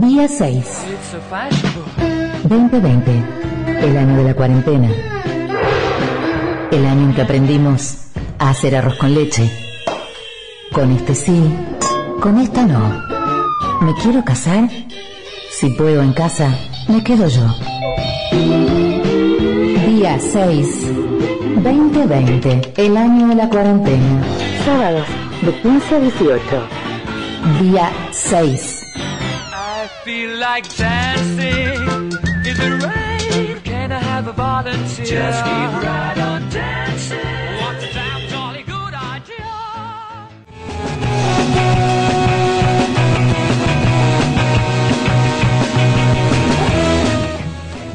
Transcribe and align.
Día 0.00 0.26
6. 0.26 0.64
2020. 2.44 3.22
El 3.82 3.98
año 3.98 4.16
de 4.16 4.24
la 4.24 4.34
cuarentena. 4.34 4.88
El 6.70 6.86
año 6.86 7.02
en 7.02 7.14
que 7.14 7.20
aprendimos 7.20 7.98
a 8.38 8.48
hacer 8.48 8.76
arroz 8.76 8.94
con 8.96 9.14
leche. 9.14 9.52
Con 10.72 10.90
este 10.92 11.14
sí, 11.14 11.54
con 12.18 12.38
esta 12.38 12.64
no. 12.64 13.02
¿Me 13.82 13.92
quiero 14.02 14.24
casar? 14.24 14.70
Si 15.50 15.68
puedo 15.68 16.00
en 16.00 16.14
casa, 16.14 16.48
me 16.88 17.04
quedo 17.04 17.28
yo. 17.28 17.46
Día 19.86 20.18
6. 20.18 20.92
2020. 21.62 22.72
El 22.78 22.96
año 22.96 23.28
de 23.28 23.34
la 23.34 23.50
cuarentena. 23.50 24.22
Sábados, 24.64 25.06
de 25.42 25.52
15 25.60 25.94
a 25.94 26.00
18. 26.00 26.40
Día 27.60 27.92
6. 28.12 28.79
I 30.00 30.02
feel 30.02 30.38
like 30.38 30.64
dancing. 30.76 32.12
Is 32.46 32.58
it 32.58 32.82
right? 32.82 33.60
Can 33.64 33.92
I 33.92 33.98
have 33.98 34.28
a 34.28 34.32
volunteer? 34.32 35.04
Just 35.04 35.44
keep 35.44 35.84
right 35.84 36.18
on 36.18 36.48
dancing. 36.48 37.18
What's 37.60 37.84
a 37.84 37.92
damn 37.92 38.28
jolly 38.30 38.62
good 38.62 38.94
idea? 38.94 39.44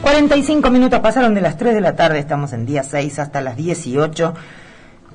45 0.04 0.70
minutos 0.70 1.00
pasaron 1.00 1.34
de 1.34 1.42
las 1.42 1.58
3 1.58 1.74
de 1.74 1.82
la 1.82 1.96
tarde, 1.96 2.20
estamos 2.20 2.54
en 2.54 2.68
día 2.68 2.84
6 2.84 3.18
hasta 3.18 3.42
las 3.42 3.58
18. 3.58 4.36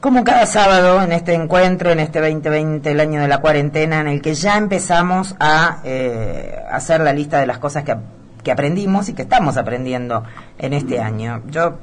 Como 0.00 0.24
cada 0.24 0.46
sábado 0.46 1.02
en 1.02 1.12
este 1.12 1.34
encuentro, 1.34 1.90
en 1.90 2.00
este 2.00 2.20
2020, 2.20 2.90
el 2.90 3.00
año 3.00 3.20
de 3.20 3.28
la 3.28 3.42
cuarentena, 3.42 4.00
en 4.00 4.08
el 4.08 4.22
que 4.22 4.32
ya 4.32 4.56
empezamos 4.56 5.36
a 5.38 5.82
eh, 5.84 6.56
hacer 6.70 7.02
la 7.02 7.12
lista 7.12 7.38
de 7.38 7.46
las 7.46 7.58
cosas 7.58 7.84
que, 7.84 7.94
que 8.42 8.50
aprendimos 8.50 9.10
y 9.10 9.12
que 9.12 9.22
estamos 9.22 9.58
aprendiendo 9.58 10.24
en 10.58 10.72
este 10.72 11.00
año. 11.00 11.42
Yo 11.50 11.76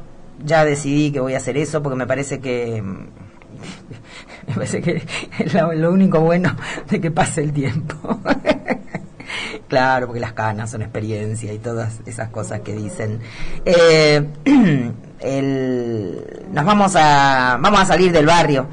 ya 0.44 0.66
decidí 0.66 1.12
que 1.12 1.20
voy 1.20 1.36
a 1.36 1.38
hacer 1.38 1.58
eso 1.58 1.84
porque 1.84 1.96
me 1.96 2.08
parece 2.08 2.40
que 2.40 2.82
me 4.48 4.54
parece 4.54 4.82
que 4.82 5.04
es 5.38 5.54
lo, 5.54 5.72
lo 5.74 5.92
único 5.92 6.20
bueno 6.20 6.56
de 6.90 7.00
que 7.00 7.12
pase 7.12 7.44
el 7.44 7.54
tiempo. 7.54 8.20
Claro, 9.68 10.08
porque 10.08 10.20
las 10.20 10.34
canas 10.34 10.72
son 10.72 10.82
experiencia 10.82 11.52
y 11.54 11.60
todas 11.60 12.00
esas 12.06 12.30
cosas 12.30 12.62
que 12.62 12.74
dicen. 12.74 13.20
Eh, 13.66 14.26
el- 15.20 16.46
nos 16.52 16.66
vamos 16.66 16.96
a, 16.96 17.58
vamos 17.60 17.82
a 17.82 17.86
salir 17.86 18.12
del 18.12 18.26
barrio, 18.26 18.68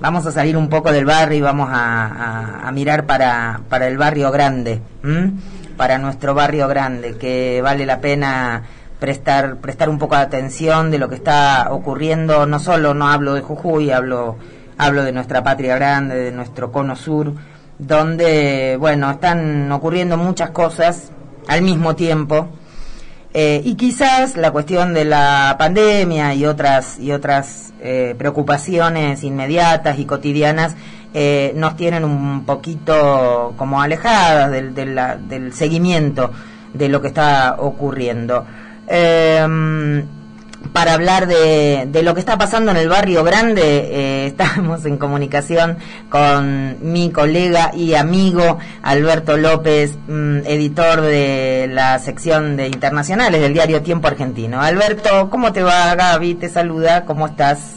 vamos 0.00 0.26
a 0.26 0.32
salir 0.32 0.56
un 0.56 0.68
poco 0.68 0.92
del 0.92 1.04
barrio 1.04 1.38
y 1.38 1.42
vamos 1.42 1.68
a, 1.70 2.70
mirar 2.72 3.06
para, 3.06 3.60
para 3.68 3.86
el 3.88 3.98
barrio 3.98 4.30
grande, 4.30 4.80
para 5.76 5.98
nuestro 5.98 6.34
barrio 6.34 6.68
grande, 6.68 7.16
que 7.16 7.60
vale 7.62 7.86
la 7.86 8.00
pena 8.00 8.62
prestar, 8.98 9.56
prestar 9.56 9.88
un 9.88 9.98
poco 9.98 10.14
de 10.16 10.22
atención 10.22 10.90
de 10.90 10.98
lo 10.98 11.08
que 11.08 11.16
está 11.16 11.68
ocurriendo, 11.70 12.46
no 12.46 12.58
solo, 12.60 12.94
no 12.94 13.08
hablo 13.08 13.34
de 13.34 13.40
Jujuy, 13.42 13.90
hablo, 13.90 14.36
hablo 14.78 15.02
de 15.02 15.12
nuestra 15.12 15.42
patria 15.42 15.74
grande, 15.76 16.16
de 16.16 16.32
nuestro 16.32 16.70
cono 16.70 16.96
sur, 16.96 17.32
donde, 17.80 18.76
bueno, 18.78 19.10
están 19.10 19.70
ocurriendo 19.72 20.16
muchas 20.16 20.50
cosas 20.50 21.10
al 21.48 21.62
mismo 21.62 21.96
tiempo. 21.96 22.48
Eh, 23.32 23.62
y 23.64 23.74
quizás 23.76 24.36
la 24.36 24.50
cuestión 24.50 24.92
de 24.92 25.04
la 25.04 25.54
pandemia 25.58 26.34
y 26.34 26.46
otras 26.46 26.98
y 26.98 27.12
otras 27.12 27.72
eh, 27.80 28.16
preocupaciones 28.18 29.22
inmediatas 29.22 30.00
y 30.00 30.04
cotidianas 30.04 30.74
eh, 31.14 31.52
nos 31.54 31.76
tienen 31.76 32.04
un 32.04 32.44
poquito 32.44 33.54
como 33.56 33.80
alejadas 33.80 34.50
del, 34.50 34.74
del 34.74 35.52
seguimiento 35.52 36.32
de 36.74 36.88
lo 36.88 37.00
que 37.00 37.08
está 37.08 37.56
ocurriendo. 37.58 38.44
Para 40.72 40.94
hablar 40.94 41.26
de, 41.26 41.86
de 41.88 42.02
lo 42.02 42.14
que 42.14 42.20
está 42.20 42.38
pasando 42.38 42.70
en 42.70 42.76
el 42.76 42.88
barrio 42.88 43.24
grande, 43.24 43.62
eh, 43.62 44.26
estamos 44.40 44.84
en 44.84 44.98
comunicación 44.98 45.78
con 46.08 46.92
mi 46.92 47.10
colega 47.10 47.72
y 47.74 47.94
amigo 47.94 48.58
Alberto 48.82 49.36
López, 49.36 49.98
mm, 50.06 50.46
editor 50.46 51.00
de 51.00 51.68
la 51.70 51.98
sección 51.98 52.56
de 52.56 52.66
internacionales 52.68 53.40
del 53.40 53.52
diario 53.52 53.82
Tiempo 53.82 54.06
Argentino. 54.08 54.60
Alberto, 54.60 55.28
¿cómo 55.30 55.52
te 55.52 55.62
va? 55.62 55.94
Gaby 55.94 56.34
te 56.34 56.48
saluda, 56.48 57.04
¿cómo 57.04 57.26
estás? 57.26 57.76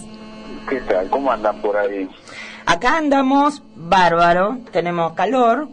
¿Qué 0.69 0.79
tal? 0.81 1.09
¿Cómo 1.09 1.31
andan 1.31 1.61
por 1.61 1.75
ahí? 1.77 2.09
Acá 2.65 2.97
andamos 2.97 3.63
bárbaro, 3.75 4.59
tenemos 4.71 5.13
calor, 5.13 5.67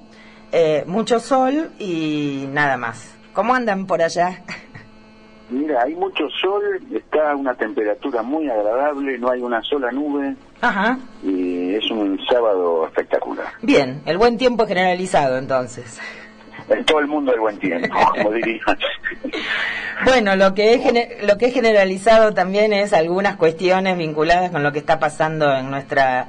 eh, 0.53 0.85
mucho 0.87 1.21
sol 1.21 1.71
y 1.79 2.49
nada 2.51 2.77
más. 2.77 3.15
¿Cómo 3.33 3.55
andan 3.55 3.87
por 3.87 4.03
allá? 4.03 4.43
Mira, 5.51 5.83
hay 5.83 5.95
mucho 5.95 6.29
sol, 6.41 6.63
está 6.93 7.35
una 7.35 7.55
temperatura 7.55 8.23
muy 8.23 8.49
agradable, 8.49 9.19
no 9.19 9.31
hay 9.31 9.41
una 9.41 9.63
sola 9.63 9.91
nube 9.91 10.37
Ajá. 10.61 10.99
y 11.23 11.75
es 11.75 11.91
un 11.91 12.19
sábado 12.31 12.87
espectacular. 12.87 13.47
Bien, 13.63 14.01
el 14.07 14.17
buen 14.17 14.39
tiempo 14.39 14.67
generalizado 14.67 15.39
entonces. 15.39 16.01
En 16.69 16.85
todo 16.85 17.01
el 17.01 17.09
mundo 17.09 17.33
hay 17.33 17.39
buen 17.39 17.59
tiempo, 17.59 17.97
como. 18.23 18.31
Bueno, 20.05 20.37
lo 20.37 20.55
que 20.55 20.75
es 20.75 21.27
lo 21.27 21.37
que 21.37 21.47
es 21.47 21.55
generalizado 21.55 22.33
también 22.33 22.73
es 22.73 22.93
algunas 22.93 23.37
cuestiones 23.37 23.99
vinculadas 23.99 24.51
con 24.51 24.63
lo 24.63 24.71
que 24.71 24.79
está 24.79 25.01
pasando 25.01 25.53
en 25.53 25.71
nuestra 25.71 26.29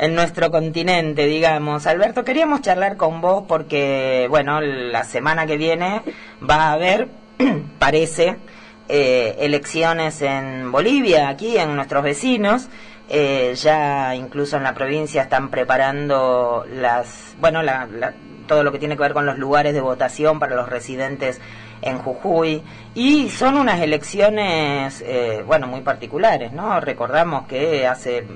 en 0.00 0.14
nuestro 0.14 0.50
continente, 0.50 1.26
digamos. 1.26 1.86
Alberto, 1.86 2.24
queríamos 2.24 2.62
charlar 2.62 2.96
con 2.96 3.20
vos 3.20 3.44
porque, 3.46 4.26
bueno, 4.30 4.60
la 4.60 5.04
semana 5.04 5.46
que 5.46 5.58
viene 5.58 6.00
va 6.48 6.68
a 6.68 6.72
haber, 6.72 7.08
parece, 7.78 8.36
eh, 8.90 9.36
elecciones 9.40 10.20
en 10.22 10.70
Bolivia, 10.72 11.28
aquí 11.28 11.56
en 11.56 11.76
nuestros 11.76 12.02
vecinos. 12.02 12.68
Eh, 13.08 13.54
ya 13.56 14.14
incluso 14.14 14.56
en 14.56 14.62
la 14.62 14.72
provincia 14.74 15.22
están 15.22 15.48
preparando 15.50 16.64
las, 16.72 17.34
bueno, 17.40 17.62
la- 17.62 17.86
la- 17.86 18.14
todo 18.46 18.62
lo 18.62 18.70
que 18.72 18.78
tiene 18.78 18.96
que 18.96 19.02
ver 19.02 19.12
con 19.14 19.26
los 19.26 19.38
lugares 19.38 19.74
de 19.74 19.80
votación 19.80 20.38
para 20.38 20.54
los 20.56 20.68
residentes 20.68 21.40
en 21.82 21.98
Jujuy 21.98 22.62
y 22.94 23.28
son 23.30 23.56
unas 23.56 23.80
elecciones, 23.80 25.02
eh, 25.06 25.42
bueno, 25.46 25.66
muy 25.66 25.80
particulares, 25.80 26.52
¿no? 26.52 26.80
Recordamos 26.80 27.46
que 27.46 27.86
hace 27.86 28.26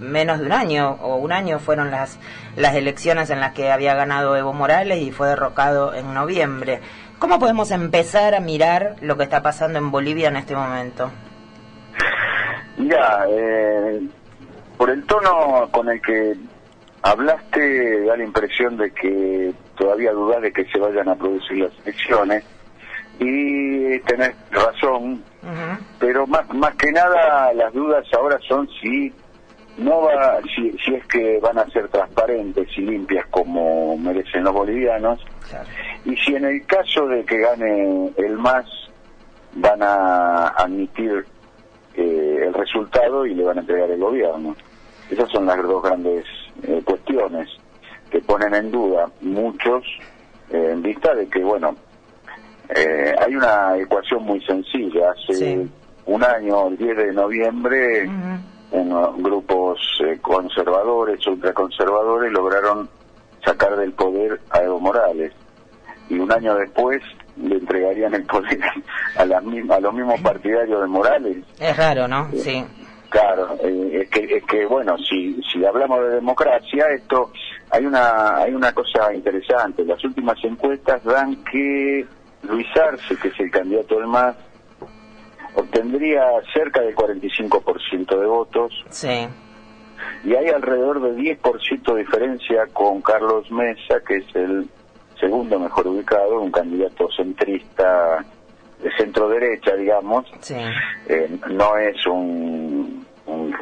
menos 0.00 0.40
de 0.40 0.46
un 0.46 0.52
año 0.52 0.98
o 1.02 1.16
un 1.16 1.32
año 1.32 1.58
fueron 1.58 1.90
las 1.90 2.18
las 2.56 2.74
elecciones 2.74 3.30
en 3.30 3.40
las 3.40 3.52
que 3.52 3.70
había 3.70 3.94
ganado 3.94 4.36
Evo 4.36 4.52
Morales 4.52 5.02
y 5.02 5.12
fue 5.12 5.28
derrocado 5.28 5.94
en 5.94 6.14
noviembre. 6.14 6.80
¿Cómo 7.18 7.38
podemos 7.38 7.70
empezar 7.70 8.34
a 8.34 8.40
mirar 8.40 8.96
lo 9.00 9.16
que 9.16 9.24
está 9.24 9.42
pasando 9.42 9.78
en 9.78 9.90
Bolivia 9.90 10.28
en 10.28 10.36
este 10.36 10.54
momento? 10.54 11.10
Mira, 12.76 13.24
eh, 13.30 14.00
por 14.76 14.90
el 14.90 15.04
tono 15.04 15.68
con 15.70 15.88
el 15.88 16.00
que 16.02 16.34
hablaste, 17.02 18.04
da 18.04 18.16
la 18.16 18.24
impresión 18.24 18.76
de 18.76 18.90
que 18.90 19.54
todavía 19.76 20.12
dudás 20.12 20.42
de 20.42 20.52
que 20.52 20.64
se 20.66 20.78
vayan 20.78 21.08
a 21.08 21.14
producir 21.14 21.58
las 21.58 21.72
elecciones 21.84 22.44
y 23.18 23.98
tenés 24.00 24.34
razón, 24.50 25.22
pero 25.98 26.26
más, 26.26 26.48
más 26.54 26.74
que 26.74 26.92
nada 26.92 27.52
las 27.54 27.72
dudas 27.72 28.04
ahora 28.12 28.38
son 28.46 28.68
si 28.80 29.12
no 29.78 30.02
va 30.02 30.40
si, 30.54 30.72
si 30.78 30.94
es 30.94 31.06
que 31.06 31.38
van 31.40 31.58
a 31.58 31.66
ser 31.66 31.88
transparentes 31.88 32.66
y 32.76 32.80
limpias 32.82 33.26
como 33.30 33.96
merecen 33.96 34.44
los 34.44 34.52
bolivianos. 34.52 35.20
Claro. 35.48 35.68
y 36.04 36.16
si 36.16 36.34
en 36.34 36.44
el 36.44 36.66
caso 36.66 37.06
de 37.06 37.24
que 37.24 37.38
gane 37.38 38.10
el 38.16 38.36
MAS 38.36 38.66
van 39.54 39.82
a 39.82 40.48
admitir 40.48 41.24
eh, 41.94 42.44
el 42.46 42.52
resultado 42.52 43.24
y 43.24 43.34
le 43.34 43.42
van 43.42 43.56
a 43.56 43.60
entregar 43.60 43.90
el 43.90 44.00
gobierno. 44.00 44.54
Esas 45.10 45.30
son 45.30 45.46
las 45.46 45.56
dos 45.62 45.82
grandes 45.82 46.26
eh, 46.62 46.82
cuestiones 46.84 47.48
que 48.10 48.20
ponen 48.20 48.54
en 48.54 48.70
duda 48.70 49.08
muchos 49.22 49.82
eh, 50.50 50.70
en 50.72 50.82
vista 50.82 51.14
de 51.14 51.26
que 51.28 51.42
bueno 51.42 51.74
eh, 52.74 53.14
hay 53.18 53.34
una 53.34 53.76
ecuación 53.78 54.22
muy 54.24 54.40
sencilla 54.44 55.10
hace 55.12 55.34
Sí. 55.34 55.70
un 56.06 56.24
año 56.24 56.68
el 56.68 56.76
10 56.76 56.96
de 56.96 57.12
noviembre 57.12 58.08
unos 58.72 59.16
grupos 59.22 59.78
eh, 60.04 60.18
conservadores, 60.20 61.24
ultraconservadores, 61.26 62.32
lograron 62.32 62.88
sacar 63.44 63.76
del 63.76 63.92
poder 63.92 64.40
a 64.50 64.58
Evo 64.62 64.80
Morales. 64.80 65.32
Y 66.08 66.18
un 66.18 66.30
año 66.32 66.54
después 66.56 67.00
le 67.36 67.56
entregarían 67.56 68.14
el 68.14 68.24
poder 68.24 68.60
a, 69.16 69.24
las 69.24 69.42
a 69.70 69.80
los 69.80 69.94
mismos 69.94 70.20
partidarios 70.20 70.80
de 70.80 70.86
Morales. 70.88 71.36
Es 71.60 71.76
raro, 71.76 72.08
¿no? 72.08 72.28
Sí. 72.32 72.64
Claro, 73.08 73.56
eh, 73.62 74.00
es, 74.02 74.10
que, 74.10 74.36
es 74.36 74.44
que, 74.44 74.66
bueno, 74.66 74.96
si, 74.98 75.40
si 75.52 75.64
hablamos 75.64 76.00
de 76.00 76.16
democracia, 76.16 76.86
esto 76.90 77.30
hay 77.70 77.86
una 77.86 78.36
hay 78.38 78.52
una 78.52 78.72
cosa 78.72 79.14
interesante. 79.14 79.84
Las 79.84 80.04
últimas 80.04 80.36
encuestas 80.44 81.02
dan 81.04 81.36
que 81.44 82.04
Luis 82.48 82.66
Arce, 82.76 83.16
que 83.16 83.28
es 83.28 83.40
el 83.40 83.50
candidato 83.50 83.96
del 83.96 84.06
MAS, 84.06 84.36
obtendría 85.54 86.22
cerca 86.52 86.80
del 86.82 86.94
45% 86.94 88.18
de 88.20 88.26
votos 88.26 88.84
Sí. 88.90 89.26
y 90.24 90.34
hay 90.34 90.48
alrededor 90.48 91.00
de 91.00 91.14
10% 91.16 91.94
de 91.94 92.00
diferencia 92.00 92.66
con 92.72 93.00
Carlos 93.00 93.50
Mesa, 93.50 94.00
que 94.06 94.18
es 94.18 94.36
el 94.36 94.68
segundo 95.18 95.58
mejor 95.58 95.86
ubicado, 95.88 96.40
un 96.40 96.50
candidato 96.50 97.08
centrista 97.16 98.24
de 98.82 98.90
centro 98.98 99.28
derecha, 99.30 99.74
digamos, 99.74 100.26
Sí. 100.40 100.56
eh, 101.08 101.38
no 101.50 101.76
es 101.78 102.06
un, 102.06 103.06
un 103.26 103.56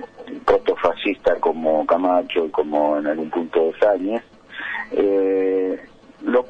protofascista 0.44 1.36
como 1.36 1.86
Camacho 1.86 2.46
y 2.46 2.50
como 2.50 2.98
en 2.98 3.06
algún 3.06 3.30
punto 3.30 3.66
de 3.66 3.78
Sáñez, 3.78 4.22
eh, 4.90 5.13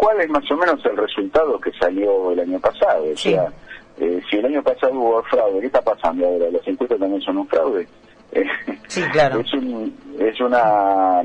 lo 0.04 0.08
cual 0.10 0.20
es 0.20 0.30
más 0.30 0.50
o 0.50 0.56
menos 0.56 0.84
el 0.84 0.96
resultado 0.96 1.58
que 1.60 1.72
salió 1.72 2.30
el 2.32 2.40
año 2.40 2.58
pasado. 2.60 3.04
O 3.04 3.16
Sí. 3.16 3.30
sea, 3.32 3.48
eh, 3.98 4.20
si 4.28 4.36
el 4.36 4.46
año 4.46 4.62
pasado 4.62 4.92
hubo 4.94 5.22
fraude, 5.24 5.60
¿qué 5.60 5.66
está 5.66 5.80
pasando 5.82 6.26
ahora? 6.26 6.50
¿Las 6.50 6.66
encuestas 6.68 6.98
también 6.98 7.22
son 7.22 7.38
un 7.38 7.48
fraude? 7.48 7.86
Eh, 8.32 8.44
Sí, 8.88 9.00
claro. 9.12 9.40
es, 9.40 9.52
un- 9.54 9.94
es 10.18 10.40
una 10.40 11.22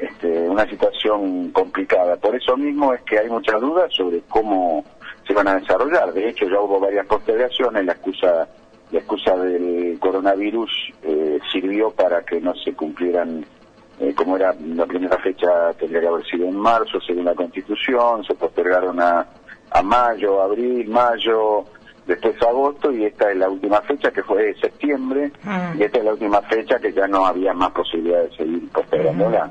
este, 0.00 0.48
una 0.48 0.66
situación 0.68 1.50
complicada. 1.50 2.16
Por 2.16 2.34
eso 2.34 2.56
mismo 2.56 2.92
es 2.94 3.00
que 3.02 3.18
hay 3.18 3.28
muchas 3.28 3.60
dudas 3.60 3.92
sobre 3.94 4.20
cómo 4.28 4.82
se 5.26 5.32
van 5.34 5.48
a 5.48 5.56
desarrollar. 5.58 6.12
De 6.14 6.28
hecho, 6.28 6.46
ya 6.48 6.60
hubo 6.60 6.78
varias 6.80 7.06
postergaciones. 7.06 7.84
La 7.84 7.92
excusa 7.92 8.48
la 8.92 8.98
excusa 9.00 9.36
del 9.36 9.98
coronavirus 10.00 10.70
eh, 11.02 11.38
sirvió 11.52 11.90
para 11.90 12.22
que 12.24 12.40
no 12.40 12.54
se 12.54 12.72
cumplieran, 12.74 13.44
eh, 14.00 14.14
como 14.14 14.36
era 14.36 14.54
la 14.60 14.86
primera 14.86 15.18
fecha, 15.18 15.72
tendría 15.78 16.02
que 16.02 16.08
haber 16.08 16.26
sido 16.26 16.46
en 16.46 16.56
marzo, 16.56 17.00
según 17.00 17.24
la 17.24 17.34
Constitución. 17.34 18.24
Se 18.24 18.34
postergaron 18.34 19.00
a, 19.00 19.26
a 19.70 19.82
mayo, 19.82 20.42
abril, 20.42 20.88
mayo, 20.88 21.64
después 22.06 22.40
agosto, 22.42 22.92
y 22.92 23.04
esta 23.04 23.30
es 23.30 23.36
la 23.36 23.48
última 23.48 23.80
fecha 23.82 24.10
que 24.10 24.22
fue 24.22 24.42
de 24.44 24.54
septiembre. 24.60 25.32
Mm. 25.42 25.80
Y 25.80 25.82
esta 25.82 25.98
es 25.98 26.04
la 26.04 26.12
última 26.12 26.40
fecha 26.42 26.78
que 26.78 26.92
ya 26.92 27.06
no 27.08 27.26
había 27.26 27.52
más 27.52 27.70
posibilidad 27.70 28.22
de 28.22 28.36
seguir 28.36 28.68
postergándola. 28.70 29.50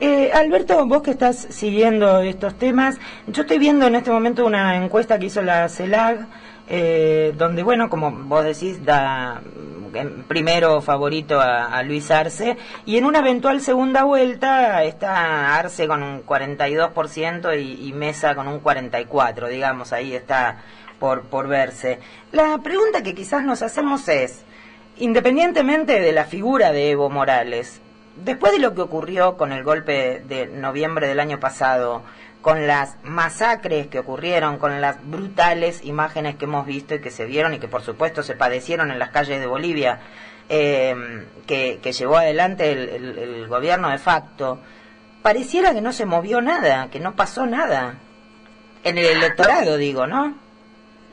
Eh, 0.00 0.30
Alberto, 0.32 0.84
vos 0.86 1.02
que 1.02 1.12
estás 1.12 1.36
siguiendo 1.36 2.20
estos 2.20 2.54
temas, 2.54 2.98
yo 3.26 3.42
estoy 3.42 3.58
viendo 3.58 3.86
en 3.86 3.94
este 3.94 4.10
momento 4.10 4.44
una 4.46 4.82
encuesta 4.82 5.18
que 5.18 5.26
hizo 5.26 5.42
la 5.42 5.68
CELAG, 5.68 6.26
eh, 6.68 7.34
donde, 7.36 7.62
bueno, 7.62 7.90
como 7.90 8.10
vos 8.10 8.44
decís, 8.44 8.84
da 8.84 9.42
primero 10.28 10.80
favorito 10.80 11.40
a, 11.40 11.82
Luis 11.82 12.10
Arce, 12.10 12.56
y 12.86 12.96
en 12.96 13.04
una 13.04 13.20
eventual 13.20 13.60
segunda 13.60 14.04
vuelta 14.04 14.82
está 14.84 15.56
Arce 15.56 15.86
con 15.86 16.02
un 16.02 16.24
42% 16.24 17.60
y, 17.60 17.92
Mesa 17.92 18.34
con 18.34 18.48
un 18.48 18.62
44%, 18.62 19.48
digamos, 19.48 19.92
ahí 19.92 20.14
está 20.14 20.62
por 20.98 21.48
verse. 21.48 21.98
La 22.30 22.58
pregunta 22.58 23.02
que 23.02 23.14
quizás 23.14 23.44
nos 23.44 23.62
hacemos 23.62 24.08
es, 24.08 24.44
independientemente 24.98 26.00
de 26.00 26.12
la 26.12 26.24
figura 26.24 26.72
de 26.72 26.90
Evo 26.90 27.10
Morales, 27.10 27.80
después 28.16 28.52
de 28.52 28.58
lo 28.58 28.74
que 28.74 28.82
ocurrió 28.82 29.36
con 29.36 29.52
el 29.52 29.64
golpe 29.64 30.22
de 30.26 30.46
noviembre 30.46 31.08
del 31.08 31.20
año 31.20 31.40
pasado, 31.40 32.02
con 32.42 32.66
las 32.66 32.96
masacres 33.04 33.86
que 33.86 34.00
ocurrieron, 34.00 34.58
con 34.58 34.80
las 34.80 34.98
brutales 35.08 35.84
imágenes 35.84 36.36
que 36.36 36.44
hemos 36.44 36.66
visto 36.66 36.94
y 36.94 37.00
que 37.00 37.10
se 37.10 37.24
vieron 37.24 37.54
y 37.54 37.58
que 37.60 37.68
por 37.68 37.82
supuesto 37.82 38.22
se 38.22 38.34
padecieron 38.36 38.90
en 38.90 38.98
las 38.98 39.10
calles 39.10 39.40
de 39.40 39.46
Bolivia, 39.46 40.00
eh, 40.48 40.94
que, 41.46 41.78
que 41.82 41.92
llevó 41.92 42.16
adelante 42.18 42.72
el, 42.72 42.88
el- 42.88 43.18
el 43.18 43.46
gobierno 43.48 43.88
de 43.90 43.98
facto, 43.98 44.58
pareciera 45.22 45.72
que 45.72 45.80
no 45.80 45.92
se 45.92 46.04
movió 46.04 46.40
nada, 46.42 46.88
que 46.90 47.00
no 47.00 47.14
pasó 47.14 47.46
nada. 47.46 47.94
En 48.84 48.98
el 48.98 49.06
electorado, 49.06 49.76
digo, 49.76 50.06
¿no? 50.08 50.36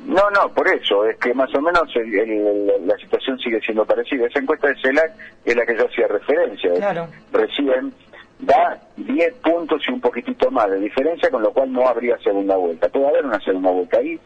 No, 0.05 0.29
no, 0.31 0.51
por 0.53 0.67
eso, 0.67 1.05
es 1.05 1.17
que 1.17 1.33
más 1.35 1.53
o 1.53 1.61
menos 1.61 1.83
el- 1.95 2.17
el- 2.17 2.87
la 2.87 2.97
situación 2.97 3.37
sigue 3.37 3.59
siendo 3.61 3.85
parecida. 3.85 4.25
Esa 4.25 4.39
encuesta 4.39 4.67
de 4.69 4.75
CELAC 4.81 5.11
es 5.45 5.55
la 5.55 5.65
que 5.65 5.77
yo 5.77 5.85
hacía 5.85 6.07
referencia. 6.07 6.73
Claro. 6.73 7.07
Recién 7.31 7.93
da 8.39 8.80
10 8.95 9.36
puntos 9.36 9.81
y 9.88 9.91
un 9.91 10.01
poquitito 10.01 10.50
más 10.50 10.69
de 10.71 10.80
diferencia, 10.80 11.30
con 11.30 11.41
lo 11.41 11.51
cual 11.51 11.71
no 11.71 11.88
habría 11.88 12.18
segunda 12.19 12.56
vuelta. 12.56 12.89
Puede 12.89 13.07
haber 13.07 13.25
una 13.25 13.39
segunda 13.41 13.71
vuelta 13.71 13.97
ahí. 13.97 14.19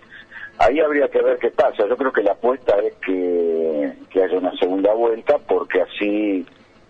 Ahí 0.60 0.80
habría 0.80 1.08
que 1.08 1.22
ver 1.22 1.40
qué 1.40 1.50
pasa. 1.50 1.88
Yo 1.88 1.98
creo 1.98 2.12
que 2.12 2.22
la 2.22 2.34
apuesta 2.34 2.78
es 2.78 2.94
que, 3.06 3.94
que 4.12 4.24
haya 4.24 4.38
una 4.38 4.56
segunda 4.58 4.94
vuelta, 4.94 5.38
porque 5.40 5.82
así, 5.82 6.46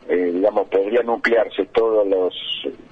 eh, 0.10 0.32
digamos, 0.34 0.68
podría 0.68 1.02
nuclearse 1.04 1.66
todos 1.68 2.06
los 2.08 2.34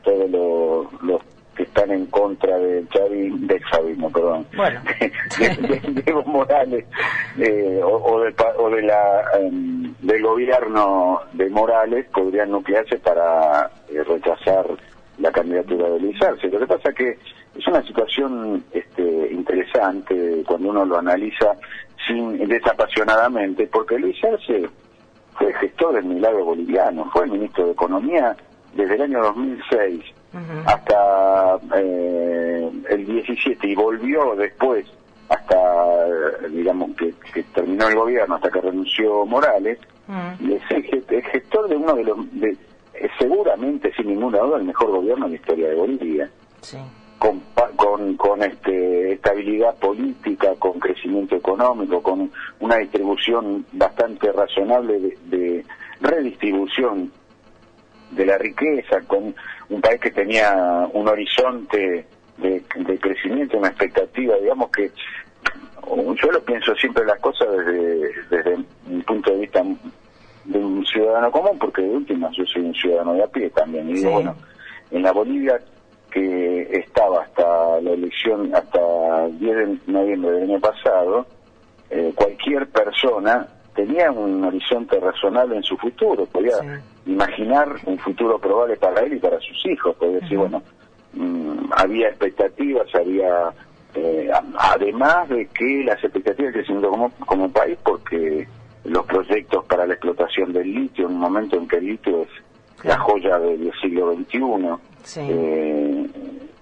todos 0.04 0.30
los, 0.30 1.04
los 1.04 1.22
que 1.56 1.63
están 1.63 1.92
en 1.92 2.06
contra 2.07 2.57
del 2.57 2.88
chavismo, 2.89 3.38
del 3.48 3.62
chavismo, 3.69 4.09
perdón, 4.12 4.45
Bueno. 4.56 4.81
de, 5.00 5.50
de- 5.68 6.01
de 6.01 6.03
Evo 6.06 6.24
Morales 6.24 6.86
eh, 7.38 7.81
o, 7.83 7.89
o 7.98 8.21
de, 8.21 8.33
o 8.57 8.69
de 8.69 8.81
la 8.83 9.24
em, 9.39 9.94
del 10.01 10.24
gobierno 10.24 11.19
de 11.33 11.50
Morales 11.50 12.06
podrían 12.13 12.51
nuclearse 12.51 12.98
para 13.00 13.69
eh, 13.89 14.01
rechazar 14.03 14.65
la 15.19 15.31
candidatura 15.31 15.89
de 15.89 16.00
Luis 16.00 16.21
Arce. 16.21 16.48
Lo 16.48 16.59
que 16.59 16.68
pasa 16.68 16.89
es 16.89 16.95
que 16.95 17.09
es 17.57 17.68
una 17.68 17.83
situación 17.86 18.63
este, 18.71 19.04
interesante 19.33 20.44
cuando 20.47 20.69
uno 20.69 20.86
lo 20.86 20.97
analiza 20.97 21.54
sin 22.07 22.38
desapasionadamente, 22.47 23.68
porque 23.68 24.00
Luis 24.00 24.18
Arce 24.24 24.68
fue 25.38 25.54
gestor 25.56 25.95
del 25.95 26.06
milagro 26.06 26.45
boliviano, 26.45 27.09
fue 27.12 27.25
el 27.25 27.31
ministro 27.31 27.65
de 27.65 27.71
Economía 27.74 28.36
desde 28.74 28.95
el 28.95 29.01
año 29.01 29.21
2006 29.21 30.01
Hasta 30.66 31.60
eh, 31.78 32.72
el 32.89 33.06
17 33.06 33.68
y 33.68 33.75
volvió 33.75 34.36
después 34.36 34.86
hasta, 35.30 35.57
digamos, 36.50 36.92
que, 36.98 37.13
que 37.33 37.44
terminó 37.44 37.88
el 37.88 37.95
gobierno, 37.95 38.36
hasta 38.36 38.50
que 38.50 38.62
renunció 38.62 39.25
Morales, 39.25 39.80
es 40.50 40.62
el, 40.72 40.83
ge- 40.83 41.04
el 41.10 41.24
gestor 41.24 41.69
de 41.69 41.75
uno 41.78 41.94
de 41.95 42.04
los, 42.04 42.18
de, 42.39 42.57
seguramente, 43.18 43.94
sin 43.95 44.07
ninguna 44.07 44.39
duda, 44.39 44.57
el 44.57 44.66
mejor 44.66 44.92
gobierno 44.92 45.25
en 45.25 45.31
la 45.31 45.38
historia 45.38 45.69
de 45.69 45.75
Bolivia. 45.75 46.30
Sí. 46.62 46.78
con, 47.18 47.39
con, 47.75 48.16
con 48.18 48.42
este, 48.44 49.13
estabilidad 49.13 49.75
política, 49.75 50.54
con 50.60 50.80
crecimiento 50.80 51.36
económico, 51.36 52.01
con 52.01 52.31
una 52.60 52.75
distribución 52.78 53.66
bastante 53.74 54.31
razonable 54.31 55.00
de, 55.00 55.18
de 55.25 55.66
redistribución 56.01 57.12
de 58.12 58.25
la 58.25 58.38
riqueza, 58.38 59.02
con 59.08 59.34
un 59.69 59.81
país 59.81 60.00
que 60.00 60.12
tenía 60.12 60.54
un 60.94 61.08
horizonte 61.08 62.06
de, 62.38 62.63
de 62.75 63.00
crecimiento, 63.00 63.58
una 63.58 63.69
expectativa, 63.69 64.36
digamos 64.38 64.69
que 64.72 64.92
yo 66.22 66.31
lo 66.31 66.42
pienso 66.44 66.74
siempre 66.75 67.06
las 67.06 67.19
cosas 67.19 67.48
desde, 67.58 68.12
desde 68.30 68.56
un 68.90 69.02
punto 69.04 69.31
de 69.31 69.38
vista 69.40 69.63
de 70.46 70.58
un 70.60 70.86
ciudadano 70.86 71.31
común, 71.31 71.58
porque 71.60 71.81
de 71.81 71.90
última 71.90 72.30
yo 72.31 72.46
soy 72.46 72.63
un 72.63 72.74
ciudadano 72.74 73.13
de 73.13 73.24
a 73.24 73.28
pie 73.28 73.50
también, 73.52 73.90
y 73.90 73.94
digo, 73.94 74.10
Sí. 74.10 74.14
bueno, 74.14 74.36
en 74.92 75.04
la 75.04 75.12
Bolivia 75.12 75.60
que 76.12 76.64
estaba 76.72 77.24
hasta 77.24 77.80
la 77.81 77.92
elección, 77.92 78.54
hasta 78.54 79.25
el 79.25 79.40
10 79.40 79.56
de 79.56 79.78
noviembre 79.88 80.31
del 80.31 80.44
año 80.44 80.60
pasado, 80.60 81.26
eh, 81.90 82.12
cualquier 82.16 82.68
persona 82.68 83.47
tenía 83.76 84.12
un 84.12 84.44
horizonte 84.44 85.00
razonable 85.00 85.56
en 85.56 85.64
su 85.64 85.78
futuro, 85.78 86.26
podía 86.26 86.57
Sí. 86.57 86.68
Imaginar 87.06 87.76
un 87.86 87.98
futuro 88.00 88.38
probable 88.40 88.78
para 88.78 89.02
él 89.02 89.14
y 89.14 89.20
para 89.20 89.40
sus 89.40 89.66
hijos, 89.66 89.96
podía 89.96 90.20
decir, 90.20 90.38
bueno, 90.38 90.62
mm, 91.14 91.72
había 91.76 92.10
expectativas, 92.10 92.88
había, 92.96 93.52
eh, 93.96 94.30
además 94.58 95.28
de 95.30 95.48
que 95.48 95.84
las 95.84 96.04
expectativas 96.04 96.54
de 96.54 96.60
crecimiento 96.60 96.90
como, 96.90 97.12
como 97.26 97.52
país, 97.52 97.78
porque 97.84 98.48
los 98.86 99.06
proyectos 99.06 99.66
para 99.66 99.86
la 99.86 99.94
explotación 99.94 100.54
del 100.54 100.74
litio, 100.74 101.06
en 101.08 101.14
un 101.14 101.20
momento 101.20 101.58
en 101.58 101.68
que 101.68 101.78
el 101.78 101.86
litio 101.88 102.22
es 102.24 102.86
la 102.86 102.98
joya 102.98 103.38
del 103.40 103.72
siglo 103.81 104.14
XXI, 104.16 104.40
Sí. 105.04 105.20
eh, 105.24 106.08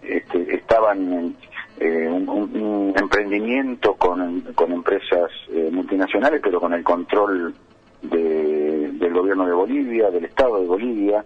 este, 0.02 0.56
estaban 0.56 1.12
en 1.14 1.36
eh, 1.82 2.10
un, 2.10 2.28
un- 2.28 2.62
un 2.62 2.94
emprendimiento 2.98 3.94
con, 3.96 4.42
con 4.56 4.72
empresas 4.74 5.30
eh, 5.50 5.70
multinacionales, 5.72 6.42
pero 6.44 6.60
con 6.60 6.74
el 6.74 6.84
control 6.84 7.54
de- 8.02 8.90
del 8.94 9.14
gobierno 9.14 9.46
de 9.46 9.54
Bolivia, 9.54 10.10
del 10.10 10.26
Estado 10.26 10.60
de 10.62 10.68
Bolivia, 10.68 11.24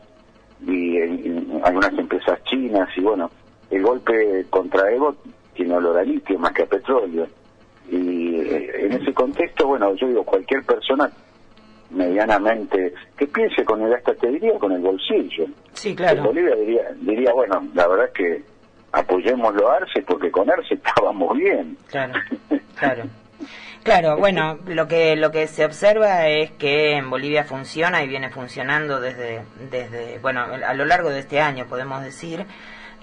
y, 0.65 0.97
y 0.97 1.59
algunas 1.63 1.91
empresas 1.97 2.41
chinas, 2.45 2.87
y 2.97 3.01
bueno, 3.01 3.29
el 3.69 3.81
golpe 3.83 4.45
contra 4.49 4.91
Evo 4.91 5.15
tiene 5.53 5.75
olor 5.75 5.97
a 5.97 6.03
litio 6.03 6.37
más 6.39 6.51
que 6.53 6.63
a 6.63 6.65
petróleo. 6.67 7.27
Y 7.89 8.35
eh, 8.39 8.85
en 8.85 8.93
ese 8.93 9.13
contexto, 9.13 9.67
bueno, 9.67 9.93
yo 9.95 10.07
digo, 10.07 10.23
cualquier 10.23 10.63
persona 10.63 11.11
medianamente 11.91 12.93
que 13.17 13.27
piense 13.27 13.63
con 13.63 13.81
el 13.83 13.93
hasta 13.93 14.13
te 14.15 14.27
diría 14.29 14.57
con 14.57 14.71
el 14.71 14.81
bolsillo. 14.81 15.45
Sí, 15.73 15.89
En 15.89 15.95
claro. 15.95 16.23
Bolivia 16.23 16.55
diría, 16.55 16.81
diría, 17.01 17.33
bueno, 17.33 17.61
la 17.73 17.87
verdad 17.87 18.05
es 18.07 18.13
que 18.13 18.41
apoyémoslo 18.91 19.69
a 19.69 19.75
Arce 19.77 20.01
porque 20.07 20.31
con 20.31 20.49
Arce 20.49 20.73
estábamos 20.75 21.37
bien. 21.37 21.77
Claro, 21.89 22.13
claro. 22.79 23.03
Claro, 23.83 24.17
bueno, 24.17 24.59
lo 24.65 24.87
que 24.87 25.17
lo 25.17 25.31
que 25.31 25.45
se 25.47 25.65
observa 25.65 26.27
es 26.29 26.51
que 26.51 26.93
en 26.93 27.09
Bolivia 27.09 27.43
funciona 27.43 28.01
y 28.01 28.07
viene 28.07 28.29
funcionando 28.29 29.01
desde 29.01 29.41
desde 29.69 30.19
bueno 30.19 30.41
a 30.41 30.73
lo 30.73 30.85
largo 30.85 31.09
de 31.09 31.19
este 31.19 31.41
año 31.41 31.65
podemos 31.67 32.01
decir. 32.01 32.45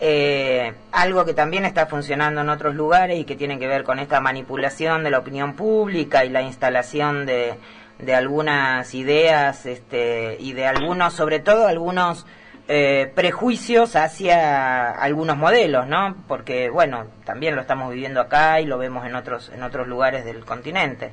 Eh, 0.02 0.72
algo 0.92 1.26
que 1.26 1.34
también 1.34 1.66
está 1.66 1.84
funcionando 1.84 2.40
en 2.40 2.48
otros 2.48 2.74
lugares 2.74 3.18
y 3.18 3.24
que 3.24 3.36
tiene 3.36 3.58
que 3.58 3.66
ver 3.66 3.84
con 3.84 3.98
esta 3.98 4.18
manipulación 4.18 5.04
de 5.04 5.10
la 5.10 5.18
opinión 5.18 5.54
pública 5.54 6.24
y 6.24 6.30
la 6.30 6.40
instalación 6.40 7.26
de 7.26 7.56
de 7.98 8.14
algunas 8.14 8.94
ideas 8.94 9.66
este 9.66 10.38
y 10.40 10.54
de 10.54 10.66
algunos 10.66 11.12
sobre 11.12 11.40
todo 11.40 11.66
algunos 11.66 12.24
eh, 12.72 13.10
prejuicios 13.16 13.96
hacia 13.96 14.92
algunos 14.92 15.36
modelos, 15.36 15.88
¿no? 15.88 16.14
Porque, 16.28 16.70
bueno, 16.70 17.06
también 17.24 17.56
lo 17.56 17.62
estamos 17.62 17.90
viviendo 17.92 18.20
acá 18.20 18.60
y 18.60 18.66
lo 18.66 18.78
vemos 18.78 19.04
en 19.06 19.16
otros, 19.16 19.50
en 19.52 19.64
otros 19.64 19.88
lugares 19.88 20.24
del 20.24 20.44
continente. 20.44 21.10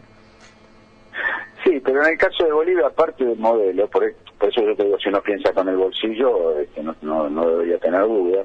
Sí, 1.63 1.81
pero 1.83 2.03
en 2.03 2.11
el 2.11 2.17
caso 2.19 2.43
de 2.45 2.51
Bolivia, 2.51 2.85
aparte 2.85 3.25
del 3.25 3.39
modelo, 3.39 3.87
por, 3.89 4.03
por 4.37 4.49
eso 4.49 4.61
yo 4.61 4.75
te 4.75 4.83
digo, 4.83 4.99
si 4.99 5.09
uno 5.09 5.19
piensa 5.21 5.51
con 5.51 5.67
el 5.67 5.75
bolsillo, 5.77 6.59
este, 6.59 6.83
no, 6.83 6.95
no, 7.01 7.27
no 7.27 7.49
debería 7.49 7.79
tener 7.79 8.01
duda, 8.03 8.43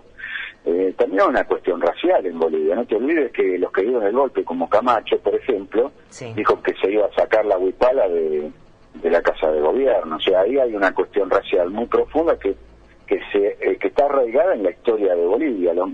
eh, 0.65 0.95
también 0.97 1.21
hay 1.23 1.29
una 1.29 1.45
cuestión 1.45 1.81
racial 1.83 2.25
en 2.25 2.39
Bolivia. 2.39 2.75
No 2.77 2.87
te 2.87 2.97
olvides 2.97 3.31
que 3.33 3.59
los 3.59 3.71
que 3.73 3.83
dieron 3.83 4.05
el 4.05 4.13
golpe, 4.13 4.43
como 4.43 4.69
Camacho, 4.71 5.19
por 5.19 5.35
ejemplo, 5.35 5.93
Sí. 6.09 6.33
dijo 6.35 6.63
que 6.63 6.73
se 6.81 6.91
iba 6.91 7.05
a 7.07 7.13
sacar 7.13 7.45
la 7.45 7.59
huipala 7.59 8.09
de, 8.09 8.51
de 8.95 9.11
la 9.11 9.21
casa 9.21 9.51
de 9.51 9.61
gobierno. 9.61 10.17
O 10.17 10.21
sea, 10.21 10.41
ahí 10.41 10.57
hay 10.59 10.75
una 10.75 10.95
cuestión 10.95 11.29
racial 11.29 11.69
muy 11.71 11.85
profunda 11.87 12.39
que 12.39 12.55
que 13.05 13.21
se 13.33 13.59
eh, 13.61 13.77
que 13.79 13.89
está 14.03 14.15
arraigada 14.15 14.55
en 14.55 14.63
la 14.65 14.71
historia 14.71 15.15
de 15.15 15.27
Bolivia. 15.27 15.75
Los, 15.75 15.91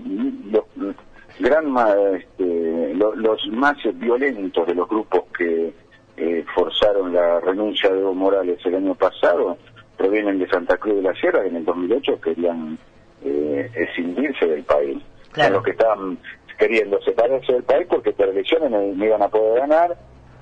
los 0.51 0.95
gran 1.39 1.73
este, 2.17 2.93
lo- 2.95 3.15
los 3.15 3.47
más 3.51 3.77
violentos 3.95 4.67
de 4.67 4.75
los 4.75 4.87
grupos 4.89 5.23
que 5.37 5.71
eh, 6.17 6.45
forzaron 6.53 7.13
la 7.13 7.39
renuncia 7.39 7.89
de 7.91 7.99
Evo 8.01 8.13
Morales 8.13 8.59
el 8.65 8.75
año 8.75 8.95
pasado 8.95 9.57
provienen 9.97 10.39
de 10.39 10.47
Santa 10.49 10.77
Cruz 10.77 10.95
de 10.95 11.01
la 11.01 11.13
Sierra, 11.15 11.41
que 11.43 11.49
en 11.49 11.57
el 11.57 11.65
2008 11.65 12.21
querían 12.21 12.77
eh, 13.23 13.69
escindirse 13.75 14.47
del 14.47 14.63
país. 14.63 14.97
Claro. 15.31 15.55
Los 15.55 15.63
que 15.63 15.71
estaban 15.71 16.17
queriendo 16.57 17.01
separarse 17.01 17.53
del 17.53 17.63
país 17.63 17.87
porque 17.89 18.11
por 18.11 18.27
elecciones 18.29 18.69
no, 18.71 18.81
no 18.81 19.05
iban 19.05 19.21
a 19.21 19.27
poder 19.29 19.59
ganar 19.61 19.97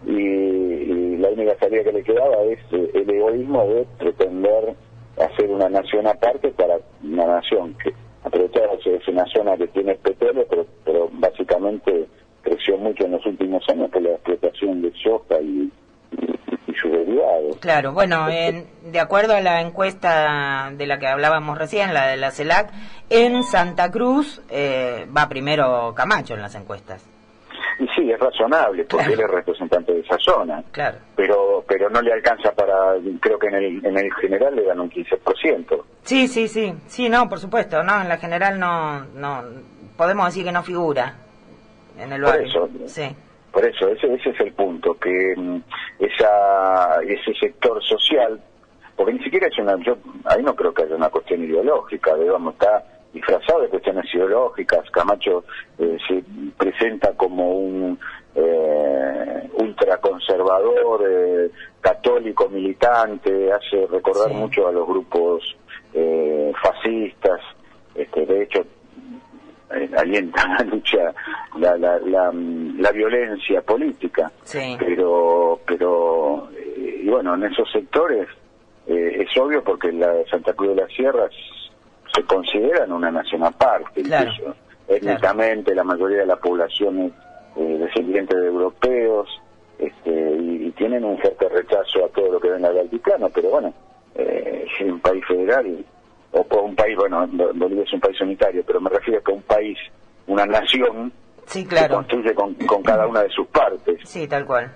y, 0.05 0.11
y 0.15 1.17
la 1.17 1.29
única 1.29 1.55
salida 1.59 1.83
que 1.83 1.91
le 1.91 2.03
quedaba 2.03 2.43
es 2.43 2.59
eh, 2.71 2.91
el 2.93 3.09
egoísmo 3.09 3.65
de 3.67 3.85
pretender 3.99 4.75
hacer 5.19 5.49
una 5.49 5.69
nación 5.69 6.07
aparte 6.07 6.49
para 6.51 6.77
una 7.03 7.25
nación 7.25 7.75
que 7.83 7.93
aprovecharse 8.23 8.89
de 8.89 9.01
una 9.11 9.25
zona 9.33 9.57
que 9.57 9.67
tiene 9.67 9.95
petróleo, 9.95 10.45
pero, 10.49 10.65
pero 10.85 11.09
básicamente 11.13 12.07
creció 12.41 12.77
mucho 12.77 13.05
en 13.05 13.11
los 13.13 13.25
últimos 13.25 13.63
años 13.69 13.89
por 13.91 14.01
la 14.01 14.11
explotación 14.11 14.81
de 14.81 14.91
soja 15.03 15.39
y, 15.41 15.71
y, 16.11 16.71
y 16.71 16.73
sus 16.75 16.91
derivados. 16.91 17.57
Claro, 17.59 17.93
bueno, 17.93 18.29
en- 18.29 18.65
de 18.91 18.99
acuerdo 18.99 19.35
a 19.35 19.41
la 19.41 19.61
encuesta 19.61 20.71
de 20.73 20.87
la 20.87 20.99
que 20.99 21.07
hablábamos 21.07 21.57
recién, 21.57 21.93
la 21.93 22.07
de 22.07 22.17
la 22.17 22.31
CELAC, 22.31 22.71
en 23.09 23.43
Santa 23.43 23.91
Cruz 23.91 24.41
eh, 24.49 25.05
va 25.15 25.27
primero 25.29 25.93
Camacho 25.95 26.33
en 26.35 26.41
las 26.41 26.55
encuestas. 26.55 27.05
Y 27.79 27.87
sí, 27.95 28.11
es 28.11 28.19
razonable, 28.19 28.85
porque 28.85 29.05
Claro. 29.05 29.13
él 29.13 29.19
es 29.21 29.27
de 29.93 29.99
esa 30.01 30.17
zona. 30.19 30.63
Claro. 30.71 30.97
Pero 31.15 31.63
pero 31.67 31.89
no 31.89 32.01
le 32.01 32.13
alcanza 32.13 32.51
para, 32.51 32.95
creo 33.19 33.39
que 33.39 33.47
en 33.47 33.55
el, 33.55 33.85
en 33.85 33.97
el 33.97 34.13
general 34.15 34.55
le 34.55 34.63
dan 34.63 34.79
un 34.79 34.89
15%. 34.89 35.83
Sí, 36.03 36.27
sí, 36.27 36.47
sí, 36.47 36.73
sí, 36.87 37.09
no, 37.09 37.27
por 37.27 37.39
supuesto, 37.39 37.83
no, 37.83 38.01
en 38.01 38.07
la 38.09 38.17
general 38.17 38.59
no, 38.59 39.05
no, 39.05 39.43
podemos 39.97 40.25
decir 40.27 40.45
que 40.45 40.51
no 40.51 40.63
figura 40.63 41.15
en 41.97 42.13
el 42.13 42.21
Por 42.21 42.29
barrio. 42.31 42.47
eso. 42.47 42.69
Sí, 42.85 43.07
Por 43.51 43.65
eso, 43.65 43.89
ese, 43.89 44.13
ese 44.13 44.29
es 44.29 44.39
el 44.39 44.53
punto, 44.53 44.97
que 44.97 45.33
mm, 45.35 45.61
esa, 45.99 47.01
ese 47.03 47.33
sector 47.39 47.83
social, 47.83 48.39
porque 48.95 49.13
ni 49.13 49.23
siquiera 49.23 49.47
es 49.47 49.57
una, 49.59 49.75
yo 49.83 49.97
ahí 50.25 50.43
no 50.43 50.55
creo 50.55 50.73
que 50.73 50.83
haya 50.83 50.95
una 50.95 51.09
cuestión 51.09 51.43
ideológica, 51.43 52.15
digamos, 52.15 52.53
está 52.53 52.83
disfrazado 53.13 53.61
de 53.61 53.69
cuestiones 53.69 54.05
ideológicas, 54.13 54.89
Camacho 54.91 55.43
eh, 55.79 55.97
se 56.07 56.23
presenta 56.57 57.13
como 57.13 57.49
un 57.51 57.99
eh, 58.37 59.49
ultraconservador, 59.53 61.03
eh, 61.09 61.51
católico, 61.81 62.47
militante, 62.49 63.51
hace 63.51 63.87
recordar 63.87 64.29
Sí. 64.29 64.35
mucho 64.35 64.67
a 64.67 64.71
los 64.71 64.87
grupos 64.87 65.55
eh, 65.93 66.51
fascistas, 66.61 67.39
este, 67.95 68.25
de 68.25 68.43
hecho 68.43 68.63
eh, 69.73 69.89
alienta 69.97 70.47
la 70.47 70.63
lucha, 70.65 71.13
la, 71.57 71.75
la, 71.77 71.97
la, 71.99 72.31
mm, 72.31 72.79
la 72.79 72.91
violencia 72.91 73.61
política. 73.61 74.31
sí, 74.43 74.75
Pero, 74.79 75.59
pero 75.65 76.49
eh, 76.55 77.01
y 77.03 77.09
bueno, 77.09 77.33
en 77.35 77.45
esos 77.45 77.69
sectores 77.71 78.27
es 78.85 79.27
obvio 79.37 79.61
porque 79.63 79.91
la 79.91 80.13
Santa 80.31 80.53
Cruz 80.53 80.69
de 80.69 80.81
las 80.83 80.91
Sierras 80.93 81.31
se 82.15 82.23
consideran 82.23 82.89
una 82.93 83.11
nación 83.11 83.43
aparte, 83.43 84.01
Claro, 84.03 84.31
incluso 84.31 84.55
étnicamente 84.87 85.75
la 85.75 85.83
mayoría 85.83 86.19
de 86.19 86.25
la 86.27 86.37
población 86.37 86.99
es 87.01 87.11
eh, 87.57 87.77
descendiente 87.79 88.35
de 88.37 88.47
europeos 88.47 89.27
este, 89.79 90.09
y, 90.11 90.67
y 90.67 90.71
tienen 90.71 91.03
un 91.03 91.17
fuerte 91.19 91.47
rechazo 91.49 92.05
a 92.05 92.09
todo 92.09 92.31
lo 92.33 92.39
que 92.39 92.49
venga 92.49 92.69
del 92.69 92.79
altiplano, 92.79 93.29
pero 93.29 93.49
bueno, 93.49 93.73
eh, 94.15 94.65
es 94.65 94.85
un 94.87 94.99
país 94.99 95.23
federal 95.27 95.85
o 96.31 96.43
por 96.43 96.63
un 96.63 96.75
país, 96.75 96.95
bueno, 96.97 97.27
Bo- 97.31 97.51
Bolivia 97.53 97.83
es 97.83 97.93
un 97.93 97.99
país 97.99 98.19
unitario, 98.21 98.63
pero 98.65 98.81
me 98.81 98.89
refiero 98.89 99.19
a 99.19 99.23
que 99.23 99.31
un 99.31 99.41
país, 99.43 99.77
una 100.27 100.45
nación, 100.45 101.11
sí, 101.45 101.65
se 101.65 101.67
construye 101.89 102.33
con, 102.35 102.53
con 102.55 102.83
cada 102.83 103.07
una 103.07 103.23
de 103.23 103.29
sus 103.29 103.47
partes. 103.47 103.99
Sí, 104.03 104.27
tal 104.27 104.45
cual. 104.45 104.71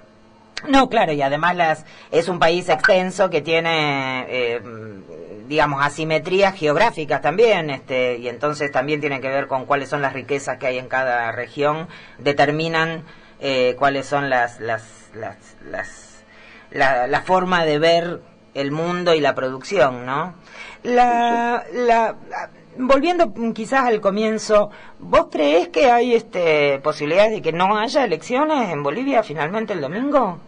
No, 0.67 0.89
claro, 0.89 1.11
y 1.13 1.21
además 1.21 1.55
las, 1.55 1.85
es 2.11 2.29
un 2.29 2.39
país 2.39 2.69
extenso 2.69 3.29
que 3.29 3.41
tiene, 3.41 4.25
eh, 4.29 4.61
digamos, 5.47 5.83
asimetrías 5.83 6.55
geográficas 6.55 7.21
también, 7.21 7.69
este, 7.69 8.17
y 8.17 8.27
entonces 8.27 8.71
también 8.71 9.01
tiene 9.01 9.21
que 9.21 9.29
ver 9.29 9.47
con 9.47 9.65
cuáles 9.65 9.89
son 9.89 10.01
las 10.01 10.13
riquezas 10.13 10.57
que 10.57 10.67
hay 10.67 10.77
en 10.77 10.87
cada 10.87 11.31
región, 11.31 11.87
determinan 12.19 13.03
eh, 13.39 13.75
cuáles 13.77 14.05
son 14.05 14.29
las, 14.29 14.59
las, 14.59 15.09
las, 15.15 15.57
las, 15.65 16.23
la, 16.69 17.07
la 17.07 17.21
forma 17.21 17.65
de 17.65 17.79
ver 17.79 18.21
el 18.53 18.71
mundo 18.71 19.15
y 19.15 19.19
la 19.19 19.33
producción, 19.33 20.05
¿no? 20.05 20.35
La, 20.83 21.63
la, 21.73 22.15
volviendo 22.77 23.33
quizás 23.53 23.85
al 23.85 24.01
comienzo, 24.01 24.69
¿vos 24.99 25.27
creés 25.31 25.69
que 25.69 25.91
hay 25.91 26.13
este, 26.15 26.79
posibilidades 26.79 27.31
de 27.31 27.41
que 27.41 27.51
no 27.51 27.77
haya 27.77 28.03
elecciones 28.03 28.69
en 28.69 28.83
Bolivia 28.83 29.23
finalmente 29.23 29.73
el 29.73 29.81
domingo? 29.81 30.39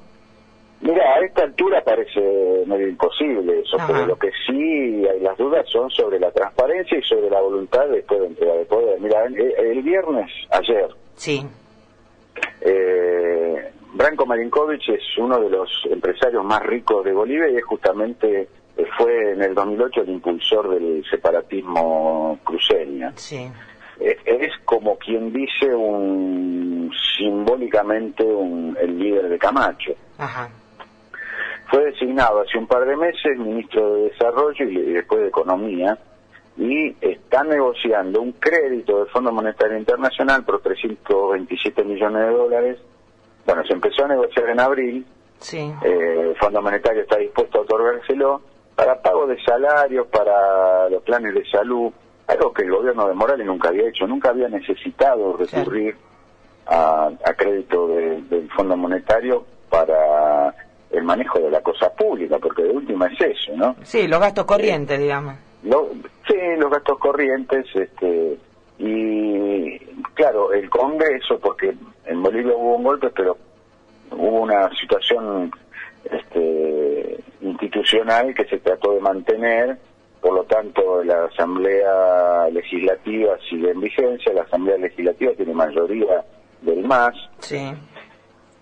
Mira, 0.83 1.15
a 1.15 1.19
esta 1.25 1.43
altura 1.43 1.81
parece 1.83 2.19
medio 2.67 2.89
imposible 2.89 3.61
eso, 3.61 3.77
Ajá. 3.77 3.87
pero 3.87 4.05
lo 4.05 4.15
que 4.17 4.29
sí 4.45 5.07
hay 5.07 5.19
las 5.21 5.37
dudas 5.37 5.65
son 5.69 5.89
sobre 5.89 6.19
la 6.19 6.29
transparencia 6.31 6.97
y 6.97 7.01
sobre 7.03 7.29
la 7.29 7.39
voluntad 7.41 7.87
después 7.87 8.19
de 8.19 8.27
entregar 8.27 8.57
el 8.57 8.65
poder. 8.67 8.99
Mira, 8.99 9.23
el, 9.25 9.35
el 9.39 9.81
viernes, 9.81 10.29
ayer, 10.51 10.89
Sí, 11.15 11.45
eh, 12.61 13.71
Branko 13.93 14.25
Marinkovic 14.25 14.89
es 14.89 15.17
uno 15.17 15.39
de 15.39 15.49
los 15.49 15.69
empresarios 15.89 16.43
más 16.43 16.61
ricos 16.63 17.05
de 17.05 17.13
Bolivia 17.13 17.49
y 17.49 17.57
es 17.57 17.63
justamente, 17.63 18.47
eh, 18.77 18.85
fue 18.97 19.31
en 19.33 19.41
el 19.41 19.53
2008 19.53 20.01
el 20.01 20.09
impulsor 20.09 20.69
del 20.69 21.03
separatismo 21.09 22.39
cruceño. 22.43 23.11
sí, 23.15 23.49
Eh, 23.99 24.17
es 24.25 24.51
como 24.65 24.97
quien 24.97 25.31
dice 25.31 25.73
un 25.73 26.91
simbólicamente 27.15 28.23
un, 28.23 28.75
el 28.81 28.97
líder 28.97 29.29
de 29.29 29.37
Camacho. 29.37 29.93
ajá, 30.17 30.49
Fue 31.69 31.85
designado 31.85 32.41
hace 32.41 32.57
un 32.57 32.67
par 32.67 32.85
de 32.85 32.95
meses 32.95 33.37
ministro 33.37 33.95
de 33.95 34.09
Desarrollo 34.09 34.65
y 34.69 34.93
después 34.93 35.21
de 35.21 35.27
Economía 35.29 35.97
y 36.57 36.95
está 37.01 37.43
negociando 37.43 38.21
un 38.21 38.33
crédito 38.33 38.99
del 38.99 39.07
Fondo 39.07 39.31
Monetario 39.31 39.77
Internacional 39.77 40.43
por 40.45 40.61
327 40.61 41.83
millones 41.83 42.27
de 42.27 42.33
dólares. 42.33 42.77
Bueno, 43.45 43.63
se 43.65 43.73
empezó 43.73 44.05
a 44.05 44.09
negociar 44.09 44.49
en 44.49 44.59
abril, 44.59 45.05
sí, 45.39 45.73
eh, 45.83 46.17
el 46.29 46.35
Fondo 46.37 46.61
Monetario 46.61 47.01
está 47.01 47.17
dispuesto 47.17 47.57
a 47.57 47.61
otorgárselo 47.61 48.41
para 48.75 49.01
pago 49.01 49.25
de 49.27 49.41
salarios, 49.43 50.07
para 50.07 50.89
los 50.89 51.01
planes 51.03 51.33
de 51.33 51.45
salud, 51.49 51.91
algo 52.27 52.53
que 52.53 52.63
el 52.63 52.71
gobierno 52.71 53.07
de 53.07 53.13
Morales 53.13 53.45
nunca 53.45 53.69
había 53.69 53.87
hecho, 53.89 54.05
nunca 54.07 54.29
había 54.29 54.47
necesitado 54.47 55.35
recurrir 55.37 55.95
a, 56.67 57.09
a 57.25 57.33
crédito 57.33 57.87
de- 57.87 58.21
del 58.23 58.49
Fondo 58.51 58.77
Monetario 58.77 59.43
para 59.69 60.53
el 60.93 61.03
manejo 61.03 61.39
de 61.39 61.49
la 61.51 61.61
cosa 61.61 61.89
pública, 61.93 62.37
porque 62.39 62.63
de 62.63 62.71
última 62.71 63.07
es 63.07 63.19
eso, 63.19 63.51
¿no? 63.55 63.75
sí, 63.83 64.07
los 64.07 64.19
gastos 64.19 64.45
corrientes, 64.45 64.99
digamos. 64.99 65.35
Lo- 65.63 65.89
sí, 66.27 66.35
los 66.57 66.69
gastos 66.71 66.97
corrientes, 66.99 67.65
este, 67.75 68.37
y 68.79 69.77
claro, 70.13 70.53
el 70.53 70.69
Congreso, 70.69 71.39
porque 71.39 71.73
en 72.05 72.21
Bolivia 72.23 72.53
hubo 72.55 72.75
un 72.77 72.83
golpe, 72.83 73.09
pero 73.09 73.37
hubo 74.11 74.41
una 74.41 74.69
situación 74.79 75.51
este, 76.03 77.19
institucional 77.41 78.33
que 78.35 78.45
se 78.45 78.59
trató 78.59 78.93
de 78.93 78.99
mantener, 79.01 79.77
por 80.21 80.33
lo 80.33 80.43
tanto 80.43 81.03
la 81.03 81.25
Asamblea 81.25 82.47
Legislativa 82.51 83.37
sigue 83.49 83.71
en 83.71 83.81
vigencia, 83.81 84.31
la 84.33 84.43
Asamblea 84.43 84.77
Legislativa 84.77 85.31
tiene 85.33 85.53
mayoría 85.53 86.23
del 86.61 86.83
MAS, 86.83 87.15
Sí, 87.39 87.73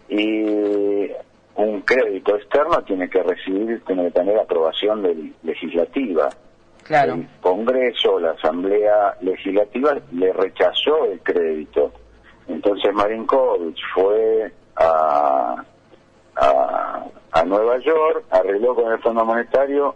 y 0.09 1.07
un 1.55 1.81
crédito 1.81 2.35
externo 2.35 2.81
tiene 2.83 3.09
que 3.09 3.21
recibir, 3.23 3.83
tiene 3.85 4.05
que 4.05 4.11
tener 4.11 4.37
aprobación 4.39 5.01
del 5.03 5.33
legislativa. 5.43 6.29
claro, 6.83 7.13
El 7.13 7.27
Congreso, 7.41 8.19
la 8.19 8.31
Asamblea 8.31 9.15
Legislativa 9.21 9.97
le 10.13 10.33
rechazó 10.33 11.05
el 11.05 11.19
crédito. 11.21 11.91
Entonces 12.47 12.93
Marinkovic 12.93 13.77
fue 13.93 14.51
a, 14.75 15.63
a, 16.35 17.05
a 17.31 17.43
Nueva 17.45 17.77
York, 17.79 18.25
arregló 18.29 18.75
con 18.75 18.91
el 18.91 18.99
Fondo 18.99 19.25
Monetario 19.25 19.95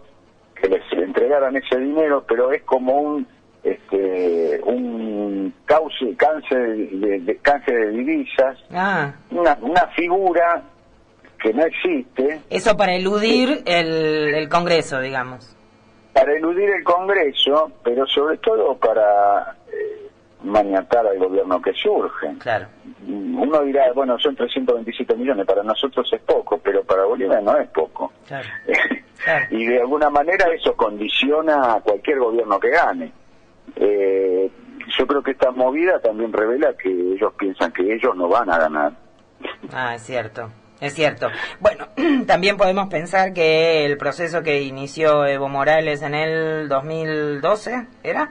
que 0.54 0.68
les 0.68 0.82
entregaran 0.92 1.54
ese 1.56 1.78
dinero, 1.78 2.24
pero 2.26 2.50
es 2.52 2.62
como 2.62 2.92
un 3.00 3.26
este 3.62 4.60
un 4.64 5.52
cauce, 5.64 6.14
cáncer 6.16 6.76
de, 6.76 7.18
de 7.20 7.36
cáncer 7.38 7.74
de 7.74 7.90
divisas, 7.90 8.58
Ah, 8.72 9.12
una, 9.32 9.58
una 9.60 9.86
figura 9.88 10.62
que 11.42 11.52
no 11.52 11.64
existe 11.64 12.40
eso 12.50 12.76
para 12.76 12.94
eludir 12.94 13.62
el, 13.66 14.34
el 14.34 14.48
Congreso, 14.48 15.00
digamos. 15.00 15.56
para 16.12 16.32
eludir 16.34 16.70
el 16.70 16.82
Congreso, 16.84 17.72
pero 17.84 18.06
sobre 18.06 18.38
todo 18.38 18.76
para 18.76 19.56
eh, 19.72 20.08
maniatar 20.42 21.06
al 21.06 21.18
gobierno 21.18 21.60
que 21.60 21.72
surge. 21.74 22.34
Claro. 22.38 22.66
Uno 23.06 23.62
dirá, 23.62 23.92
bueno, 23.94 24.18
son 24.18 24.34
327 24.34 25.14
millones, 25.14 25.46
para 25.46 25.62
nosotros 25.62 26.10
es 26.12 26.20
poco, 26.22 26.58
pero 26.58 26.82
para 26.84 27.04
Bolivia 27.04 27.40
no 27.40 27.56
es 27.58 27.68
poco. 27.68 28.12
Claro. 28.26 28.48
Claro. 29.24 29.46
y 29.50 29.64
de 29.64 29.80
alguna 29.80 30.10
manera 30.10 30.44
eso 30.54 30.76
condiciona 30.76 31.72
a 31.76 31.80
cualquier 31.80 32.18
gobierno 32.18 32.60
que 32.60 32.68
gane. 32.68 33.10
Eh, 33.74 34.50
yo 34.96 35.06
creo 35.06 35.22
que 35.22 35.30
esta 35.32 35.50
movida 35.50 35.98
también 36.00 36.32
revela 36.32 36.74
que 36.76 36.90
ellos 36.90 37.32
piensan 37.38 37.72
que 37.72 37.94
ellos 37.94 38.14
no 38.14 38.28
van 38.28 38.50
a 38.50 38.58
ganar. 38.58 38.92
Ah, 39.72 39.94
es 39.94 40.02
cierto. 40.02 40.50
Es 40.80 40.94
cierto. 40.94 41.28
Bueno, 41.60 41.88
también 42.26 42.56
podemos 42.56 42.88
pensar 42.88 43.32
que 43.32 43.84
el 43.86 43.96
proceso 43.96 44.42
que 44.42 44.62
inició 44.62 45.26
Evo 45.26 45.48
Morales 45.48 46.02
en 46.02 46.14
el 46.14 46.68
2012, 46.68 47.86
¿era? 48.02 48.30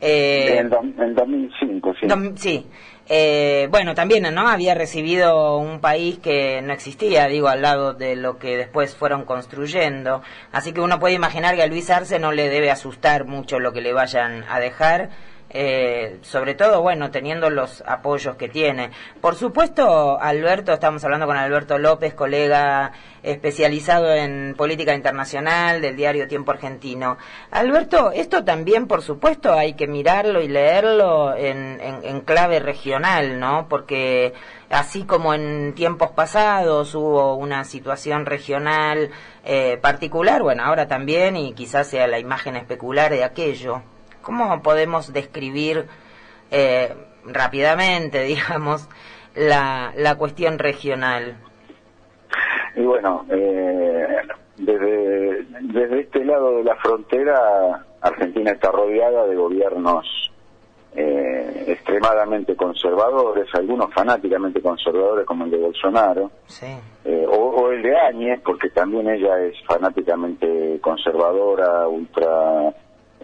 Eh, 0.00 0.56
en, 0.58 0.70
do- 0.70 0.80
en 0.80 1.14
2005, 1.14 1.94
sí. 2.00 2.06
Sí. 2.36 2.66
Eh, 3.10 3.68
bueno, 3.70 3.94
también, 3.94 4.22
¿no? 4.34 4.48
Había 4.48 4.74
recibido 4.74 5.56
un 5.56 5.80
país 5.80 6.18
que 6.18 6.60
no 6.62 6.74
existía, 6.74 7.26
digo, 7.26 7.48
al 7.48 7.62
lado 7.62 7.94
de 7.94 8.16
lo 8.16 8.38
que 8.38 8.56
después 8.58 8.94
fueron 8.94 9.24
construyendo. 9.24 10.20
Así 10.52 10.72
que 10.72 10.80
uno 10.82 10.98
puede 10.98 11.14
imaginar 11.14 11.56
que 11.56 11.62
a 11.62 11.66
Luis 11.68 11.88
Arce 11.90 12.18
no 12.18 12.32
le 12.32 12.50
debe 12.50 12.70
asustar 12.70 13.24
mucho 13.24 13.60
lo 13.60 13.72
que 13.72 13.80
le 13.80 13.94
vayan 13.94 14.44
a 14.50 14.60
dejar. 14.60 15.08
Eh, 15.50 16.18
sobre 16.22 16.54
todo, 16.54 16.82
bueno, 16.82 17.10
teniendo 17.10 17.48
los 17.50 17.82
apoyos 17.86 18.36
que 18.36 18.48
tiene. 18.48 18.90
Por 19.20 19.34
supuesto, 19.34 20.20
Alberto, 20.20 20.72
estamos 20.72 21.02
hablando 21.04 21.26
con 21.26 21.36
Alberto 21.36 21.78
López, 21.78 22.14
colega 22.14 22.92
especializado 23.22 24.12
en 24.14 24.54
política 24.56 24.94
internacional 24.94 25.80
del 25.80 25.96
diario 25.96 26.28
Tiempo 26.28 26.50
Argentino. 26.52 27.16
Alberto, 27.50 28.10
esto 28.12 28.44
también, 28.44 28.86
por 28.86 29.02
supuesto, 29.02 29.52
hay 29.52 29.74
que 29.74 29.86
mirarlo 29.86 30.40
y 30.42 30.48
leerlo 30.48 31.34
en, 31.34 31.80
en- 31.80 32.20
clave 32.20 32.58
regional, 32.60 33.38
¿no? 33.40 33.68
Porque 33.68 34.34
así 34.70 35.04
como 35.04 35.32
en 35.34 35.72
tiempos 35.74 36.10
pasados 36.10 36.94
hubo 36.94 37.34
una 37.36 37.64
situación 37.64 38.26
regional 38.26 39.10
eh, 39.44 39.78
particular, 39.80 40.42
bueno, 40.42 40.64
ahora 40.64 40.86
también, 40.88 41.36
y 41.36 41.54
quizás 41.54 41.86
sea 41.88 42.06
la 42.06 42.18
imagen 42.18 42.56
especular 42.56 43.10
de 43.10 43.24
aquello. 43.24 43.82
¿Cómo 44.28 44.60
podemos 44.60 45.10
describir 45.10 45.86
eh, 46.50 46.94
rápidamente, 47.24 48.24
digamos, 48.24 48.86
la, 49.34 49.94
la 49.96 50.16
cuestión 50.16 50.58
regional? 50.58 51.38
Y 52.76 52.82
bueno, 52.82 53.24
eh, 53.30 54.06
desde, 54.58 55.44
desde 55.62 56.00
este 56.00 56.26
lado 56.26 56.58
de 56.58 56.64
la 56.64 56.76
frontera, 56.76 57.86
Argentina 58.02 58.50
está 58.50 58.70
rodeada 58.70 59.26
de 59.26 59.34
gobiernos 59.34 60.30
eh, 60.94 61.64
extremadamente 61.68 62.54
conservadores, 62.54 63.48
algunos 63.54 63.90
fanáticamente 63.94 64.60
conservadores 64.60 65.24
como 65.24 65.46
el 65.46 65.52
de 65.52 65.56
Bolsonaro, 65.56 66.30
Sí, 66.48 66.66
eh, 67.06 67.24
o, 67.26 67.32
o 67.32 67.72
el 67.72 67.80
de 67.80 67.96
Áñez, 67.96 68.42
porque 68.44 68.68
también 68.68 69.08
ella 69.08 69.40
es 69.40 69.54
fanáticamente 69.66 70.78
conservadora, 70.82 71.88
ultra 71.88 72.74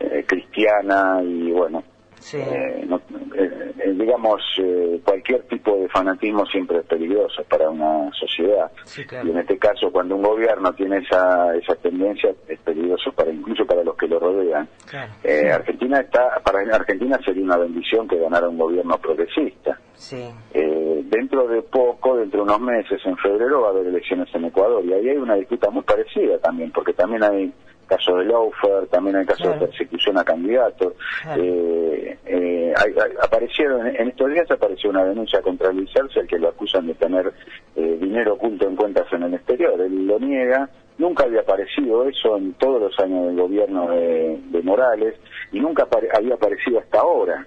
eh, 0.00 0.24
cristiana 0.26 1.20
y 1.22 1.50
bueno, 1.52 1.82
sí, 2.18 2.38
eh, 2.38 2.84
no- 2.86 3.00
eh, 3.36 3.72
eh, 3.84 3.92
digamos, 3.94 4.40
eh, 4.62 5.00
cualquier 5.04 5.42
tipo 5.44 5.76
de 5.76 5.88
fanatismo 5.88 6.46
siempre 6.46 6.78
es 6.78 6.86
peligroso 6.86 7.42
para 7.48 7.68
una 7.68 8.10
sociedad. 8.12 8.70
sí, 8.84 9.04
claro. 9.04 9.26
Y 9.26 9.30
en 9.32 9.38
este 9.38 9.58
caso, 9.58 9.90
cuando 9.90 10.16
un 10.16 10.22
gobierno 10.22 10.72
tiene 10.74 10.98
esa, 10.98 11.54
esa 11.57 11.74
tendencia, 11.76 12.30
es 12.48 12.59
peligroso 12.61 13.12
para 13.12 13.30
incluso 13.30 13.64
para 13.66 13.83
los 13.83 13.96
que 13.96 14.07
lo 14.07 14.18
rodean. 14.20 14.68
claro. 14.88 15.12
Eh, 15.24 15.50
Argentina 15.50 16.00
está, 16.00 16.40
para 16.44 16.61
Argentina 16.74 17.18
sería 17.24 17.42
una 17.44 17.57
bendición 17.57 18.07
que 18.09 18.18
ganara 18.18 18.48
un 18.48 18.59
gobierno 18.59 18.96
progresista. 18.98 19.78
Sí, 19.94 20.28
Eh, 20.52 21.02
dentro 21.07 21.46
de 21.48 21.62
poco, 21.62 22.16
dentro 22.16 22.38
de 22.44 22.44
unos 22.52 22.61
meses, 22.61 23.00
en 23.04 23.16
febrero 23.16 23.62
va 23.62 23.68
a 23.68 23.70
haber 23.70 23.87
elecciones 23.87 24.28
en 24.35 24.44
Ecuador 24.46 24.85
y 24.85 24.92
ahí 24.92 25.09
hay 25.09 25.16
una 25.16 25.35
disputa 25.35 25.70
muy 25.70 25.83
parecida 25.83 26.38
también, 26.38 26.70
porque 26.72 26.92
también 26.92 27.22
hay 27.22 27.52
casos 27.96 28.18
de 28.18 28.24
lawfare, 28.24 28.87
también 28.90 29.16
hay 29.16 29.26
casos 29.26 29.46
Claro. 29.46 29.61
de 29.61 29.66
persecución 29.66 30.18
a 30.18 30.24
candidatos. 30.24 30.92
Claro. 31.22 31.42
Eh, 31.42 32.18
eh, 32.26 32.74
hay- 32.76 32.92
hay- 32.92 33.16
aparecieron 33.22 33.87
en 33.87 34.09
estos 34.09 34.30
días 34.30 34.50
apareció 34.50 34.90
una 34.90 35.04
denuncia 35.04 35.40
contra 35.42 35.72
Luis 35.72 35.90
al 35.96 36.26
que 36.26 36.38
lo 36.38 36.48
acusan 36.48 36.87
de 36.87 36.94
tener 36.94 37.33
eh, 37.76 37.98
dinero 38.00 38.35
oculto 38.35 38.66
en 38.68 38.76
cuentas 38.76 39.07
en 39.12 39.24
el 39.24 39.35
exterior. 39.35 39.80
Él 39.80 40.07
lo 40.07 40.18
niega. 40.18 40.68
Nunca 40.96 41.24
había 41.24 41.40
aparecido 41.40 42.09
eso 42.09 42.37
en 42.37 42.54
todos 42.54 42.80
los 42.80 42.98
años 43.00 43.26
del 43.26 43.37
gobierno 43.37 43.90
de, 43.90 44.38
de 44.50 44.62
Morales 44.62 45.14
y 45.50 45.59
nunca 45.61 45.85
apare- 45.88 46.09
había 46.16 46.35
aparecido 46.35 46.78
hasta 46.78 47.00
ahora. 47.00 47.46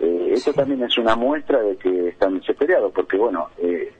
Eh, 0.00 0.30
esto 0.32 0.52
también 0.52 0.82
es 0.82 0.96
una 0.98 1.14
muestra 1.14 1.60
de 1.62 1.76
que 1.76 2.08
están 2.08 2.38
desesperados, 2.38 2.90
porque 2.92 3.16
bueno, 3.16 3.48
eh, 3.58 3.92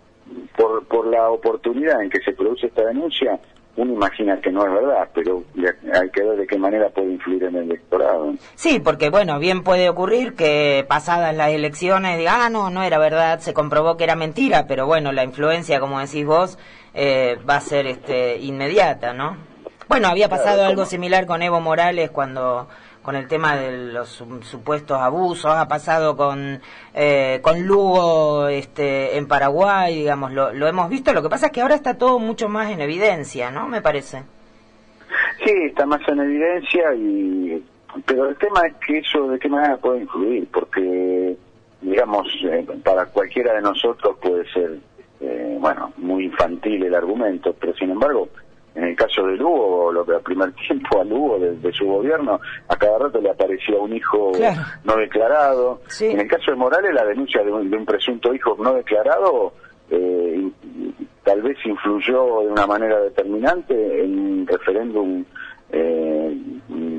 por, 0.56 0.84
por 0.86 1.06
la 1.06 1.30
oportunidad 1.30 2.02
en 2.02 2.10
que 2.10 2.20
se 2.20 2.32
produce 2.32 2.66
esta 2.66 2.86
denuncia, 2.86 3.38
uno 3.80 3.94
imagina 3.94 4.38
que 4.40 4.50
no 4.52 4.64
es 4.66 4.72
verdad, 4.72 5.08
pero 5.14 5.42
hay 5.94 6.10
que 6.10 6.22
ver 6.22 6.36
de 6.38 6.46
qué 6.46 6.58
manera 6.58 6.90
puede 6.90 7.12
influir 7.12 7.44
en 7.44 7.56
el 7.56 7.62
electorado. 7.64 8.34
Sí, 8.54 8.78
porque 8.78 9.08
bueno, 9.08 9.38
bien 9.38 9.62
puede 9.62 9.88
ocurrir 9.88 10.34
que 10.34 10.84
pasadas 10.86 11.34
las 11.34 11.48
elecciones 11.50 12.18
diga, 12.18 12.44
ah, 12.44 12.50
no, 12.50 12.68
no 12.68 12.82
era 12.82 12.98
verdad, 12.98 13.38
se 13.40 13.54
comprobó 13.54 13.96
que 13.96 14.04
era 14.04 14.16
mentira, 14.16 14.66
pero 14.66 14.86
bueno, 14.86 15.12
la 15.12 15.24
influencia, 15.24 15.80
como 15.80 15.98
decís 15.98 16.26
vos, 16.26 16.58
eh, 16.92 17.38
va 17.48 17.56
a 17.56 17.60
ser 17.60 17.86
este, 17.86 18.36
inmediata, 18.38 19.14
¿no? 19.14 19.36
Bueno, 19.88 20.08
había 20.08 20.28
Claro, 20.28 20.42
pasado 20.42 20.62
algo 20.64 20.82
como- 20.82 20.86
similar 20.90 21.26
con 21.26 21.42
Evo 21.42 21.60
Morales 21.60 22.10
cuando 22.10 22.68
con 23.10 23.16
el 23.16 23.26
tema 23.26 23.56
de 23.56 23.76
los 23.92 24.08
su- 24.08 24.40
supuestos 24.42 24.96
abusos, 24.96 25.50
ha 25.52 25.66
pasado 25.66 26.16
con 26.16 26.60
eh, 26.94 27.40
con 27.42 27.60
Lugo 27.66 28.46
este, 28.46 29.16
en 29.16 29.26
Paraguay, 29.26 29.96
digamos, 29.96 30.30
lo, 30.32 30.52
lo 30.52 30.68
hemos 30.68 30.88
visto, 30.88 31.12
lo 31.12 31.20
que 31.20 31.28
pasa 31.28 31.46
es 31.46 31.52
que 31.52 31.60
ahora 31.60 31.74
está 31.74 31.98
todo 31.98 32.20
mucho 32.20 32.48
más 32.48 32.70
en 32.70 32.80
evidencia, 32.80 33.50
¿no? 33.50 33.66
Me 33.66 33.82
parece. 33.82 34.22
Sí, 35.44 35.50
está 35.66 35.86
más 35.86 36.00
en 36.06 36.20
evidencia, 36.20 36.94
y 36.94 37.64
pero 38.06 38.28
el 38.28 38.36
tema 38.36 38.60
es 38.68 38.74
que 38.86 38.98
eso 38.98 39.26
de 39.26 39.40
qué 39.40 39.48
manera 39.48 39.76
puede 39.78 40.02
influir, 40.02 40.46
porque, 40.52 41.36
digamos, 41.80 42.28
eh, 42.44 42.64
para 42.84 43.06
cualquiera 43.06 43.54
de 43.54 43.62
nosotros 43.62 44.18
puede 44.22 44.48
ser, 44.52 44.78
eh, 45.20 45.56
bueno, 45.58 45.92
muy 45.96 46.26
infantil 46.26 46.84
el 46.84 46.94
argumento, 46.94 47.56
pero 47.58 47.74
sin 47.74 47.90
embargo, 47.90 48.28
en 48.74 48.84
el 48.84 48.96
caso 48.96 49.26
de 49.26 49.36
Lugo, 49.36 49.90
lo 49.92 50.04
que 50.04 50.12
al 50.14 50.20
primer 50.22 50.52
tiempo 50.68 51.00
a 51.00 51.04
Lugo 51.04 51.38
de, 51.38 51.56
de 51.56 51.72
su 51.72 51.86
gobierno, 51.86 52.40
a 52.68 52.76
cada 52.76 52.98
rato 52.98 53.20
le 53.20 53.30
aparecía 53.30 53.76
un 53.78 53.94
hijo 53.94 54.32
Claro. 54.32 54.60
no 54.84 54.96
declarado. 54.96 55.80
Sí. 55.88 56.06
En 56.06 56.20
el 56.20 56.28
caso 56.28 56.50
de 56.50 56.56
Morales, 56.56 56.92
la 56.94 57.04
denuncia 57.04 57.42
de 57.42 57.52
un, 57.52 57.68
de 57.70 57.76
un 57.76 57.84
presunto 57.84 58.34
hijo 58.34 58.56
no 58.58 58.74
declarado 58.74 59.52
eh, 59.90 60.48
tal 61.24 61.42
vez 61.42 61.56
influyó 61.64 62.42
de 62.42 62.48
una 62.52 62.66
manera 62.66 63.00
determinante 63.00 64.04
en 64.04 64.18
un 64.18 64.46
referéndum 64.46 65.24
eh, 65.72 66.36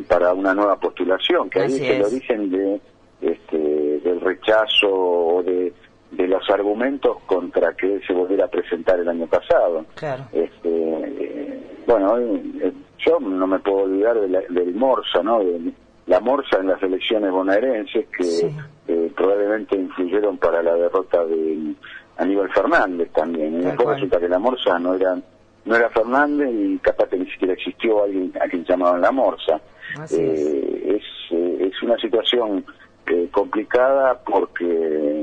para 0.07 0.33
una 0.33 0.53
nueva 0.53 0.77
postulación, 0.77 1.49
que 1.49 1.61
ahí 1.61 1.73
es 1.73 1.81
el 1.81 2.03
origen 2.03 2.49
de, 2.51 2.81
este, 3.21 3.57
del 3.57 4.19
rechazo 4.21 4.89
o 4.91 5.43
de, 5.43 5.73
de 6.11 6.27
los 6.27 6.49
argumentos 6.49 7.17
contra 7.25 7.73
que 7.73 7.95
él 7.95 8.01
se 8.05 8.13
volviera 8.13 8.45
a 8.45 8.49
presentar 8.49 8.99
el 8.99 9.07
año 9.07 9.27
pasado. 9.27 9.85
Claro. 9.95 10.23
Este, 10.31 10.69
eh, 10.69 11.59
bueno, 11.87 12.17
eh, 12.17 12.71
yo 13.05 13.19
no 13.19 13.47
me 13.47 13.59
puedo 13.59 13.83
olvidar 13.85 14.19
de 14.19 14.27
la- 14.27 14.41
del 14.49 14.73
Morsa, 14.75 15.23
¿no? 15.23 15.39
De 15.39 15.71
la 16.07 16.19
Morsa 16.19 16.57
en 16.59 16.67
las 16.67 16.83
elecciones 16.83 17.31
bonaerenses 17.31 18.07
que 18.15 18.23
Sí. 18.23 18.47
eh, 18.87 19.11
probablemente 19.15 19.75
influyeron 19.77 20.37
para 20.37 20.61
la 20.61 20.73
derrota 20.75 21.23
de 21.25 21.73
Aníbal 22.17 22.49
Fernández 22.51 23.09
también. 23.13 23.61
Y 23.61 23.65
después 23.65 23.87
resulta 23.95 24.19
que 24.19 24.27
la 24.27 24.39
Morsa 24.39 24.77
no 24.79 24.95
era 24.95 25.15
no 25.63 25.75
era 25.75 25.89
Fernández 25.89 26.49
y 26.51 26.77
capaz 26.79 27.07
que 27.07 27.17
ni 27.19 27.29
siquiera 27.29 27.53
existió 27.53 28.03
alguien 28.03 28.33
a 28.41 28.47
quien 28.49 28.65
llamaban 28.65 28.99
la 28.99 29.11
Morsa. 29.11 29.61
Así 29.99 30.15
Eh, 30.19 30.97
es, 30.97 31.03
eh, 31.31 31.69
es 31.71 31.83
una 31.83 31.95
situación 31.97 32.65
eh, 33.05 33.27
complicada 33.31 34.19
porque, 34.25 34.65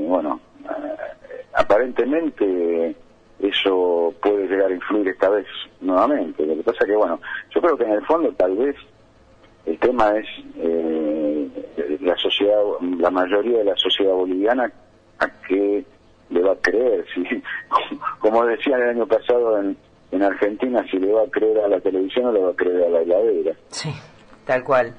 bueno, 0.07 0.39
eh, 0.39 0.48
aparentemente 1.59 2.95
eso 3.39 4.13
puede 4.21 4.47
llegar 4.47 4.71
a 4.71 4.73
influir 4.73 5.09
esta 5.09 5.29
vez 5.29 5.45
nuevamente. 5.81 6.45
Lo 6.45 6.55
que 6.55 6.63
pasa 6.63 6.85
que, 6.85 6.95
bueno, 6.95 7.19
yo 7.53 7.61
creo 7.61 7.77
que 7.77 7.83
en 7.83 7.91
el 7.91 8.05
fondo 8.05 8.31
tal 8.33 8.55
vez 8.55 8.75
el 9.65 9.77
tema 9.79 10.17
es 10.17 10.25
eh, 10.57 11.49
la 12.01 12.15
sociedad, 12.17 12.61
la 12.97 13.09
mayoría 13.11 13.59
de 13.59 13.65
la 13.65 13.75
sociedad 13.75 14.13
boliviana 14.13 14.71
a 15.19 15.27
qué 15.47 15.83
le 16.29 16.41
va 16.41 16.53
a 16.53 16.61
creer. 16.61 17.05
Si, 17.13 17.23
como 18.19 18.45
decían 18.45 18.81
el 18.81 18.89
año 18.89 19.05
pasado 19.05 19.59
en, 19.59 19.77
en 20.11 20.23
Argentina, 20.23 20.85
si 20.89 20.97
le 20.97 21.11
va 21.11 21.23
a 21.23 21.29
creer 21.29 21.59
a 21.59 21.67
la 21.67 21.79
televisión 21.81 22.27
o 22.27 22.31
le 22.31 22.39
va 22.39 22.51
a 22.51 22.55
creer 22.55 22.83
a 22.83 22.89
la 22.89 23.01
heladera. 23.01 23.53
Sí, 23.69 23.93
Tal 24.49 24.63
cual. 24.63 24.95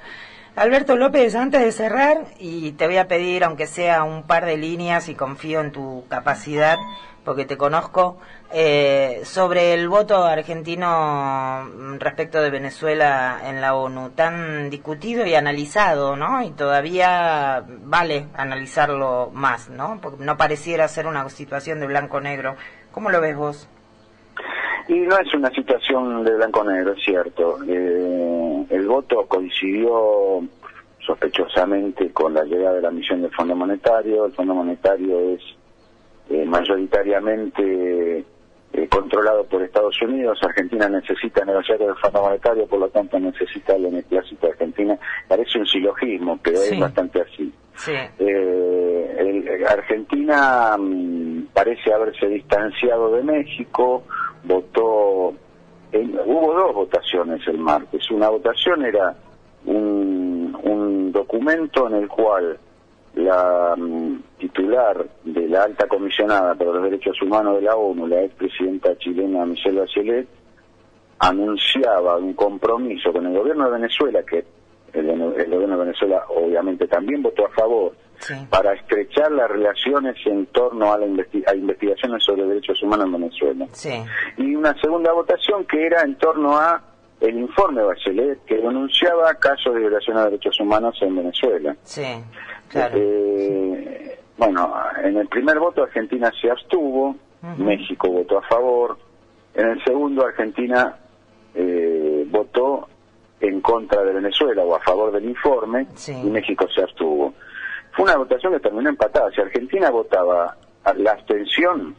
Alberto 0.60 0.94
López, 0.94 1.34
antes 1.36 1.62
de 1.62 1.72
cerrar, 1.72 2.26
y 2.38 2.72
te 2.72 2.84
voy 2.84 2.98
a 2.98 3.08
pedir, 3.08 3.44
aunque 3.44 3.66
sea 3.66 4.04
un 4.04 4.24
par 4.24 4.44
de 4.44 4.58
líneas, 4.58 5.08
y 5.08 5.14
confío 5.14 5.62
en 5.62 5.72
tu 5.72 6.04
capacidad, 6.08 6.76
porque 7.24 7.46
te 7.46 7.56
conozco, 7.56 8.18
eh, 8.52 9.22
sobre 9.24 9.72
el 9.72 9.88
voto 9.88 10.22
argentino 10.22 11.66
respecto 11.98 12.42
de 12.42 12.50
Venezuela 12.50 13.40
en 13.42 13.62
la 13.62 13.74
ONU, 13.74 14.10
tan 14.10 14.68
discutido 14.68 15.24
y 15.24 15.34
analizado, 15.34 16.14
¿no? 16.14 16.42
Y 16.42 16.50
todavía 16.50 17.64
vale 17.66 18.26
analizarlo 18.34 19.30
más, 19.32 19.70
¿no? 19.70 19.98
Porque 20.02 20.22
no 20.22 20.36
pareciera 20.36 20.86
ser 20.88 21.06
una 21.06 21.26
situación 21.30 21.80
de 21.80 21.86
blanco-negro. 21.86 22.56
¿Cómo 22.92 23.08
lo 23.08 23.22
ves 23.22 23.34
vos? 23.34 23.66
Y 24.88 24.94
no 25.00 25.18
es 25.18 25.32
una 25.34 25.50
situación 25.50 26.24
de 26.24 26.34
blanco-negro, 26.34 26.92
es 26.92 27.04
cierto. 27.04 27.58
Eh, 27.66 28.66
el 28.70 28.86
voto 28.86 29.26
coincidió 29.26 30.42
sospechosamente 31.04 32.10
con 32.12 32.34
la 32.34 32.44
llegada 32.44 32.76
de 32.76 32.82
la 32.82 32.90
misión 32.90 33.22
del 33.22 33.30
Fondo 33.32 33.54
Monetario. 33.54 34.26
El 34.26 34.32
Fondo 34.32 34.54
Monetario 34.54 35.34
es 35.34 35.40
eh, 36.30 36.44
mayoritariamente 36.44 38.24
eh, 38.72 38.88
controlado 38.88 39.44
por 39.44 39.62
Estados 39.62 40.00
Unidos. 40.02 40.38
Argentina 40.42 40.88
necesita 40.88 41.44
negociar 41.44 41.82
el 41.82 41.94
Fondo 41.96 42.22
Monetario, 42.22 42.66
por 42.66 42.78
lo 42.78 42.88
tanto 42.88 43.18
necesita 43.18 43.74
el 43.74 43.84
beneplácito 43.84 44.46
de 44.46 44.52
Argentina. 44.52 44.98
Parece 45.26 45.58
un 45.58 45.66
silogismo, 45.66 46.38
pero 46.42 46.58
es 46.58 46.78
bastante 46.78 47.20
así. 47.20 47.52
Eh, 48.18 49.66
Argentina 49.68 50.76
mm, 50.78 51.46
parece 51.52 51.92
haberse 51.92 52.26
distanciado 52.26 53.12
de 53.16 53.22
México, 53.22 54.04
votó, 54.44 55.34
hubo 55.92 56.54
dos 56.54 56.74
votaciones 56.74 57.46
el 57.48 57.58
martes. 57.58 58.10
Una 58.10 58.28
votación 58.28 58.84
era 58.84 59.16
un, 59.64 60.56
un 60.62 61.12
documento 61.12 61.88
en 61.88 61.94
el 61.94 62.08
cual 62.08 62.58
la 63.14 63.74
mm, 63.76 63.89
titular 64.40 65.06
de 65.22 65.48
la 65.48 65.64
alta 65.64 65.86
comisionada 65.86 66.54
para 66.54 66.72
los 66.72 66.82
derechos 66.82 67.20
humanos 67.22 67.56
de 67.56 67.62
la 67.62 67.76
ONU, 67.76 68.06
la 68.06 68.22
expresidenta 68.22 68.96
chilena 68.98 69.44
Michelle 69.44 69.80
Bachelet, 69.80 70.26
anunciaba 71.18 72.16
un 72.16 72.32
compromiso 72.32 73.12
con 73.12 73.26
el 73.26 73.36
gobierno 73.36 73.66
de 73.66 73.72
Venezuela, 73.72 74.22
que 74.22 74.44
el, 74.94 75.06
gobierno 75.06 75.78
de 75.78 75.84
Venezuela 75.84 76.24
obviamente 76.28 76.88
también 76.88 77.22
votó 77.22 77.46
a 77.46 77.50
favor, 77.50 77.92
para 78.50 78.74
estrechar 78.74 79.32
las 79.32 79.50
relaciones 79.50 80.14
en 80.26 80.46
torno 80.46 80.92
a, 80.92 80.98
la 80.98 81.06
investigaciones 81.06 82.22
sobre 82.22 82.44
derechos 82.44 82.82
humanos 82.82 83.06
en 83.06 83.12
Venezuela. 83.12 83.66
Y 84.36 84.54
una 84.54 84.74
segunda 84.80 85.12
votación 85.12 85.64
que 85.64 85.86
era 85.86 86.02
en 86.02 86.16
torno 86.16 86.56
a 86.56 86.82
el 87.20 87.38
informe 87.38 87.82
Bachelet, 87.82 88.44
que 88.44 88.56
denunciaba 88.56 89.34
casos 89.34 89.74
de 89.74 89.80
violación 89.80 90.16
de 90.16 90.24
derechos 90.24 90.58
humanos 90.60 90.96
en 91.02 91.16
Venezuela. 91.16 91.76
Sí. 91.82 92.02
Eh, 92.74 94.19
bueno, 94.40 94.72
en 95.04 95.18
el 95.18 95.28
primer 95.28 95.58
voto 95.58 95.82
Argentina 95.82 96.32
se 96.40 96.50
abstuvo, 96.50 97.14
México 97.58 98.08
votó 98.08 98.38
a 98.38 98.42
favor, 98.42 98.96
en 99.54 99.68
el 99.68 99.84
segundo 99.84 100.24
Argentina 100.24 100.96
eh, 101.54 102.26
votó 102.26 102.88
en 103.38 103.60
contra 103.60 104.02
de 104.02 104.14
Venezuela 104.14 104.62
o 104.62 104.74
a 104.74 104.80
favor 104.80 105.12
del 105.12 105.26
informe 105.26 105.86
y 106.08 106.30
México 106.30 106.66
se 106.74 106.82
abstuvo. 106.82 107.34
Fue 107.92 108.04
una 108.06 108.16
votación 108.16 108.54
que 108.54 108.60
terminó 108.60 108.88
empatada. 108.88 109.30
Si 109.30 109.42
Argentina 109.42 109.90
votaba 109.90 110.56
la 110.96 111.12
abstención, 111.12 111.94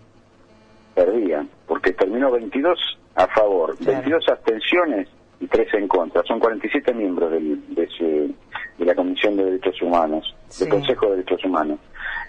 perdía, 0.96 1.46
porque 1.68 1.94
terminó 1.94 2.32
22 2.32 2.98
a 3.16 3.28
favor, 3.28 3.76
22 3.80 4.28
abstenciones 4.30 5.08
y 5.42 5.48
3 5.48 5.74
en 5.74 5.88
contra. 5.88 6.24
Son 6.24 6.40
47 6.40 6.94
miembros 6.94 7.32
del, 7.32 7.76
de 7.76 7.84
ese 7.84 8.30
de 8.78 8.86
la 8.86 8.96
Comisión 8.96 9.36
de 9.36 9.46
Derechos 9.46 9.82
Humanos, 9.82 10.36
del 10.60 10.70
Consejo 10.70 11.08
de 11.08 11.18
Derechos 11.18 11.44
Humanos. 11.44 11.80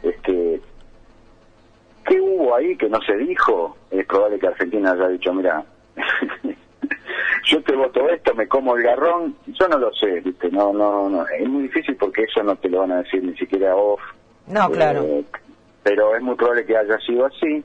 Este, 0.02 0.60
¿Qué 2.04 2.20
hubo 2.20 2.56
ahí 2.56 2.76
que 2.76 2.88
no 2.88 3.00
se 3.02 3.16
dijo? 3.16 3.76
Es 3.90 4.06
probable 4.06 4.38
que 4.38 4.48
Argentina 4.48 4.92
haya 4.92 5.08
dicho, 5.08 5.32
mira, 5.32 5.64
yo 7.46 7.62
te 7.62 7.74
voto 7.74 8.08
esto, 8.10 8.34
me 8.34 8.48
como 8.48 8.76
el 8.76 8.82
garrón, 8.82 9.36
yo 9.46 9.68
no 9.68 9.78
lo 9.78 9.92
sé, 9.94 10.20
¿viste? 10.20 10.50
No, 10.50 10.72
no, 10.72 11.08
no, 11.08 11.26
es 11.28 11.48
muy 11.48 11.64
difícil 11.64 11.96
porque 11.96 12.24
eso 12.24 12.42
no 12.42 12.56
te 12.56 12.68
lo 12.68 12.80
van 12.80 12.92
a 12.92 13.02
decir 13.02 13.22
ni 13.22 13.36
siquiera 13.36 13.76
off. 13.76 14.00
No, 14.46 14.68
claro. 14.70 15.02
Eh, 15.04 15.24
pero 15.82 16.14
es 16.16 16.22
muy 16.22 16.34
probable 16.34 16.64
que 16.64 16.76
haya 16.76 16.98
sido 16.98 17.26
así. 17.26 17.64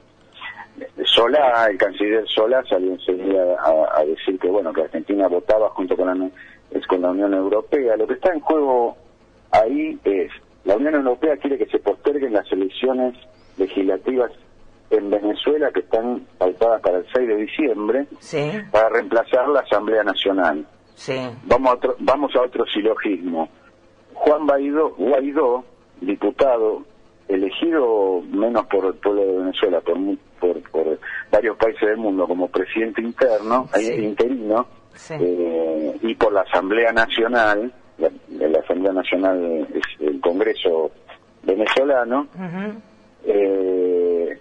Solá, 1.06 1.68
el 1.70 1.78
canciller 1.78 2.28
Solá 2.28 2.64
salió 2.70 2.92
enseguida 2.92 3.56
a, 3.60 4.00
a, 4.00 4.06
decir 4.06 4.40
que 4.40 4.48
bueno 4.48 4.72
que 4.74 4.82
Argentina 4.82 5.28
votaba 5.28 5.70
junto 5.70 5.96
con 5.96 6.08
la 6.08 6.30
es 6.72 6.86
con 6.88 7.02
la 7.02 7.12
Unión 7.12 7.34
Europea. 7.34 7.96
Lo 7.98 8.08
que 8.08 8.16
está 8.16 8.34
en 8.34 8.40
juego 8.42 8.96
ahí 9.52 9.98
es, 10.04 10.32
la 10.66 10.76
Unión 10.76 10.96
Europea 10.96 11.38
quiere 11.38 11.58
que 11.58 11.66
se 11.68 11.80
posterguen 11.80 12.34
las 12.34 12.52
elecciones 12.52 13.16
legislativas 13.58 14.32
en 14.90 15.10
Venezuela 15.10 15.72
que 15.72 15.82
están 15.82 16.26
pautadas 16.38 16.82
para 16.82 17.00
el 17.00 17.06
6 17.14 17.28
de 17.28 17.36
diciembre 17.36 18.08
para 18.72 18.90
reemplazar 18.90 19.48
la 19.50 19.62
Asamblea 19.62 20.04
Nacional. 20.04 20.66
Vamos, 21.44 21.72
a 21.72 21.76
otro, 21.76 21.96
vamos 22.00 22.36
a 22.36 22.42
otro 22.42 22.66
silogismo. 22.66 23.50
Juan 24.14 24.48
Guaidó, 24.48 24.96
Guaidó, 24.98 25.64
diputado, 26.02 26.84
elegido 27.28 28.22
menos 28.32 28.66
por 28.68 28.86
el 28.86 28.94
pueblo 28.96 29.22
de 29.22 29.38
Venezuela, 29.38 29.82
por, 29.82 29.98
por, 30.40 30.58
varios 31.32 31.58
países 31.58 31.82
del 31.82 31.98
mundo 31.98 32.28
como 32.28 32.48
presidente 32.48 33.02
interno, 33.02 33.70
eh, 33.76 34.02
interino, 34.02 34.68
eh, 35.10 35.98
y 36.02 36.16
por 36.16 36.34
la 36.34 36.42
Asamblea 36.42 36.92
Nacional, 36.92 37.72
la, 37.98 38.60
Asamblea 38.60 38.94
Nacional 38.94 39.68
es 39.74 39.84
el 40.00 40.20
Congreso 40.22 40.92
venezolano, 41.44 42.28
eh, 43.26 44.38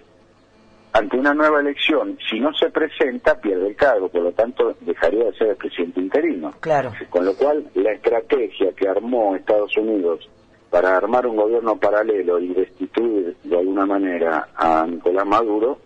ante 0.92 1.18
una 1.18 1.34
nueva 1.34 1.60
elección, 1.60 2.18
si 2.28 2.40
no 2.40 2.54
se 2.54 2.70
presenta, 2.70 3.38
pierde 3.38 3.68
el 3.68 3.76
cargo, 3.76 4.08
por 4.08 4.22
lo 4.22 4.32
tanto 4.32 4.74
dejaría 4.80 5.24
de 5.24 5.32
ser 5.34 5.48
el 5.48 5.56
presidente 5.56 6.00
interino. 6.00 6.54
Claro. 6.60 6.92
Con 7.10 7.26
lo 7.26 7.34
cual, 7.34 7.66
la 7.74 7.92
estrategia 7.92 8.72
que 8.72 8.88
armó 8.88 9.36
Estados 9.36 9.76
Unidos 9.76 10.26
para 10.70 10.96
armar 10.96 11.26
un 11.26 11.36
gobierno 11.36 11.76
paralelo 11.76 12.38
y 12.38 12.54
destituir 12.54 13.36
de 13.44 13.58
alguna 13.58 13.86
manera 13.86 14.48
a 14.56 14.86
Nicolás 14.86 15.26
Maduro 15.26 15.78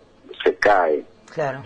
se 0.42 0.54
cae. 0.56 1.04
Claro. 1.32 1.62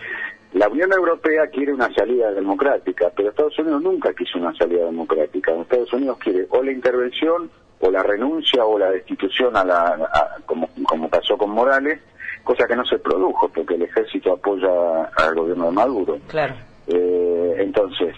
La 0.55 0.69
Unión 0.69 0.93
Europea 0.93 1.49
quiere 1.49 1.75
una 1.75 1.93
salida 1.93 2.31
democrática, 2.31 3.11
pero 3.15 3.31
Estados 3.31 3.59
Unidos 3.59 3.83
nunca 3.83 4.13
quiso 4.15 4.39
una 4.39 4.55
salida 4.55 4.85
democrática. 4.85 5.53
Estados 5.53 5.93
Unidos 5.93 6.19
quiere 6.19 6.47
o 6.49 6.63
la 6.63 6.71
intervención, 6.71 7.51
o 7.81 7.91
la 7.91 8.03
renuncia, 8.03 8.65
o 8.65 8.79
la 8.79 8.91
destitución, 8.91 9.57
a 9.57 9.65
la, 9.65 10.39
como, 10.47 10.69
como 10.87 11.09
pasó 11.09 11.37
con 11.37 11.51
Morales, 11.51 12.01
cosa 12.45 12.67
que 12.69 12.77
no 12.77 12.85
se 12.85 12.99
produjo, 12.99 13.49
porque 13.49 13.75
el 13.75 13.83
ejército 13.83 14.33
apoya 14.33 15.05
al 15.17 15.35
gobierno 15.35 15.67
de 15.67 15.73
Maduro. 15.73 16.19
Claro. 16.29 16.55
Eh, 16.87 17.57
entonces, 17.59 18.15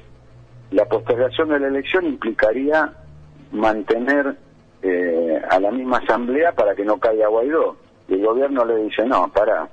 la 0.72 0.84
postergación 0.84 1.48
de 1.48 1.60
la 1.60 1.68
elección 1.68 2.04
implicaría 2.04 2.92
mantener 3.52 4.36
eh, 4.82 5.42
a 5.48 5.58
la 5.58 5.70
misma 5.70 5.98
asamblea 5.98 6.52
para 6.52 6.74
que 6.74 6.84
no 6.84 6.98
caiga 6.98 7.28
Guaidó. 7.28 7.76
Y 8.08 8.14
el 8.14 8.26
gobierno 8.26 8.64
le 8.64 8.76
dice, 8.76 9.04
no, 9.06 9.32
para, 9.32 9.68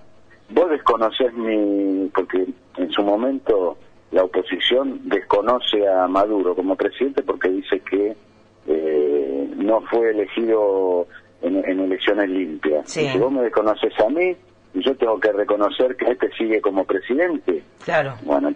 Vos 0.49 0.69
desconocés 0.69 1.33
mi, 1.33 2.09
porque 2.13 2.45
en 2.77 2.91
su 2.91 3.03
momento 3.03 3.77
la 4.11 4.23
oposición 4.23 5.01
desconoce 5.05 5.87
a 5.87 6.07
Maduro 6.07 6.55
como 6.55 6.75
presidente 6.75 7.23
porque 7.23 7.49
dice 7.49 7.79
que 7.79 8.15
eh, 8.67 9.53
no 9.57 9.81
fue 9.81 10.11
elegido 10.11 11.07
en, 11.41 11.79
elecciones 11.79 12.29
limpias. 12.29 12.89
si 12.89 13.17
vos 13.17 13.31
me 13.31 13.41
desconoces 13.41 13.93
a 13.99 14.09
mí, 14.09 14.35
y 14.73 14.83
yo 14.83 14.95
tengo 14.95 15.19
que 15.19 15.31
reconocer 15.31 15.95
que 15.95 16.11
este 16.11 16.31
sigue 16.31 16.61
como 16.61 16.83
presidente. 16.83 17.63
Claro. 17.83 18.15
Bueno, 18.23 18.53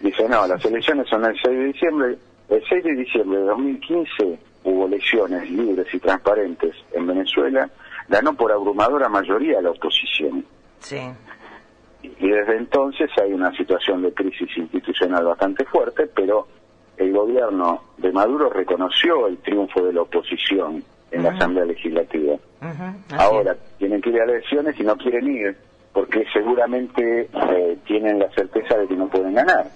dice, 0.00 0.28
no, 0.28 0.46
las 0.46 0.62
elecciones 0.64 1.08
son 1.08 1.24
el 1.24 1.34
6 1.42 1.58
de 1.58 1.64
diciembre. 1.64 2.18
El 2.50 2.62
6 2.68 2.84
de 2.84 2.94
diciembre 2.94 3.38
de 3.38 3.44
2015 3.46 4.38
hubo 4.64 4.86
elecciones 4.86 5.50
libres 5.50 5.86
y 5.92 5.98
transparentes 5.98 6.74
en 6.92 7.06
Venezuela. 7.06 7.68
Ganó 8.08 8.34
por 8.34 8.52
abrumadora 8.52 9.08
mayoría 9.08 9.62
la 9.62 9.70
oposición. 9.70 10.44
Sí. 10.84 11.00
Y 12.02 12.28
desde 12.28 12.58
entonces 12.58 13.10
hay 13.20 13.32
una 13.32 13.50
situación 13.56 14.02
de 14.02 14.12
crisis 14.12 14.48
institucional 14.56 15.24
bastante 15.24 15.64
fuerte, 15.64 16.06
pero 16.14 16.46
el 16.98 17.12
gobierno 17.12 17.82
de 17.96 18.12
Maduro 18.12 18.50
reconoció 18.50 19.26
el 19.26 19.38
triunfo 19.38 19.82
de 19.82 19.94
la 19.94 20.02
oposición 20.02 20.84
en 21.10 21.22
la 21.22 21.30
Asamblea 21.30 21.64
Legislativa. 21.64 22.36
Ahora 23.16 23.56
tienen 23.78 24.00
que 24.00 24.10
ir 24.10 24.20
a 24.20 24.24
elecciones 24.24 24.78
y 24.78 24.82
no 24.82 24.96
quieren 24.96 25.26
ir 25.28 25.56
porque 25.92 26.24
seguramente 26.32 27.28
eh, 27.32 27.78
tienen 27.86 28.18
la 28.18 28.28
certeza 28.30 28.76
de 28.76 28.86
que 28.88 28.96
no 28.96 29.08
pueden 29.08 29.34
ganar. 29.34 29.66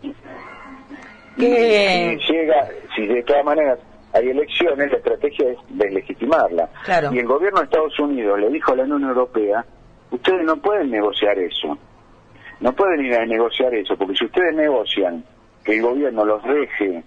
Si 0.00 1.44
llega, 1.44 2.68
si 2.94 3.06
de 3.06 3.22
todas 3.24 3.44
maneras 3.44 3.78
hay 4.14 4.30
elecciones, 4.30 4.90
la 4.90 4.98
estrategia 4.98 5.50
es 5.50 5.58
deslegitimarla. 5.68 6.70
Y 7.12 7.18
el 7.18 7.26
gobierno 7.26 7.58
de 7.58 7.64
Estados 7.64 7.98
Unidos 7.98 8.38
le 8.38 8.48
dijo 8.50 8.72
a 8.72 8.76
la 8.76 8.84
Unión 8.84 9.02
Europea 9.02 9.64
Ustedes 10.10 10.44
no 10.44 10.56
pueden 10.56 10.90
negociar 10.90 11.38
eso. 11.38 11.76
No 12.60 12.72
pueden 12.72 13.04
ir 13.04 13.14
a 13.14 13.26
negociar 13.26 13.74
eso, 13.74 13.96
porque 13.96 14.16
si 14.16 14.24
ustedes 14.24 14.54
negocian 14.54 15.24
que 15.64 15.76
el 15.76 15.82
gobierno 15.82 16.24
los 16.24 16.42
deje 16.42 17.04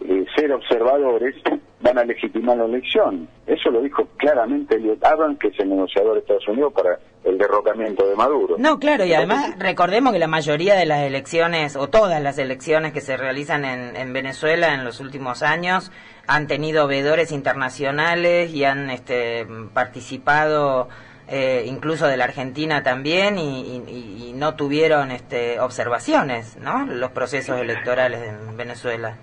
eh, 0.00 0.26
ser 0.34 0.52
observadores, 0.52 1.36
van 1.80 1.98
a 1.98 2.04
legitimar 2.04 2.56
la 2.56 2.64
elección. 2.64 3.28
Eso 3.46 3.70
lo 3.70 3.80
dijo 3.80 4.06
claramente 4.16 4.76
Elliot 4.76 5.04
Abrams, 5.04 5.38
que 5.38 5.48
es 5.48 5.60
el 5.60 5.70
negociador 5.70 6.14
de 6.14 6.20
Estados 6.20 6.48
Unidos 6.48 6.72
para 6.72 6.98
el 7.24 7.38
derrocamiento 7.38 8.06
de 8.06 8.16
Maduro. 8.16 8.56
No, 8.58 8.78
claro, 8.78 9.04
y 9.04 9.12
además 9.12 9.58
recordemos 9.58 10.12
que 10.12 10.18
la 10.18 10.26
mayoría 10.26 10.74
de 10.74 10.86
las 10.86 11.02
elecciones, 11.02 11.76
o 11.76 11.88
todas 11.88 12.22
las 12.22 12.38
elecciones 12.38 12.92
que 12.92 13.00
se 13.00 13.16
realizan 13.16 13.64
en, 13.64 13.96
en 13.96 14.12
Venezuela 14.12 14.74
en 14.74 14.84
los 14.84 15.00
últimos 15.00 15.42
años, 15.42 15.92
han 16.26 16.46
tenido 16.46 16.86
veedores 16.86 17.32
internacionales 17.32 18.54
y 18.54 18.64
han 18.64 18.90
este, 18.90 19.46
participado 19.74 20.88
eh, 21.30 21.64
incluso 21.66 22.06
de 22.08 22.16
la 22.16 22.24
Argentina 22.24 22.82
también 22.82 23.38
y, 23.38 23.60
y- 23.86 24.28
y 24.28 24.32
no 24.34 24.54
tuvieron 24.56 25.10
este, 25.12 25.60
observaciones, 25.60 26.56
¿no? 26.58 26.86
Los 26.86 27.10
procesos 27.12 27.58
electorales 27.60 28.20
en 28.28 28.56
Venezuela. 28.56 29.16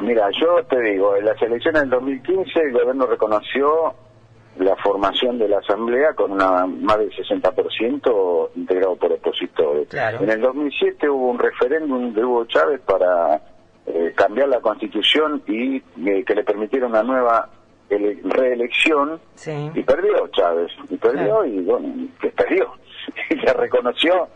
Mira, 0.00 0.28
yo 0.40 0.64
te 0.64 0.80
digo, 0.80 1.16
en 1.16 1.24
las 1.24 1.40
elecciones 1.42 1.82
del 1.82 1.90
2015 1.90 2.60
el 2.60 2.72
gobierno 2.72 3.06
reconoció 3.06 3.94
la 4.58 4.76
formación 4.76 5.38
de 5.38 5.48
la 5.48 5.58
Asamblea 5.58 6.14
con 6.14 6.30
una 6.32 6.66
más 6.66 6.98
del 6.98 7.10
60% 7.12 8.50
integrado 8.56 8.96
por 8.96 9.12
opositores. 9.12 9.88
Claro. 9.88 10.20
En 10.22 10.30
el 10.30 10.40
2007 10.40 11.08
hubo 11.08 11.30
un 11.30 11.38
referéndum 11.38 12.12
de 12.12 12.24
Hugo 12.24 12.44
Chávez 12.46 12.80
para 12.80 13.40
eh, 13.86 14.12
cambiar 14.14 14.48
la 14.48 14.60
constitución 14.60 15.42
y 15.48 15.76
eh, 15.78 16.24
que 16.24 16.34
le 16.34 16.44
permitiera 16.44 16.86
una 16.86 17.02
nueva 17.02 17.48
ele- 17.90 18.18
reelección 18.24 19.20
Sí. 19.34 19.70
y 19.74 19.82
perdió 19.82 20.28
Chávez 20.28 20.70
y 20.90 20.96
perdió 20.96 21.44
y 21.44 21.60
bueno 21.60 22.08
que 22.20 22.28
perdió 22.30 22.72
y 23.30 23.38
se 23.38 23.52
reconoció 23.52 24.28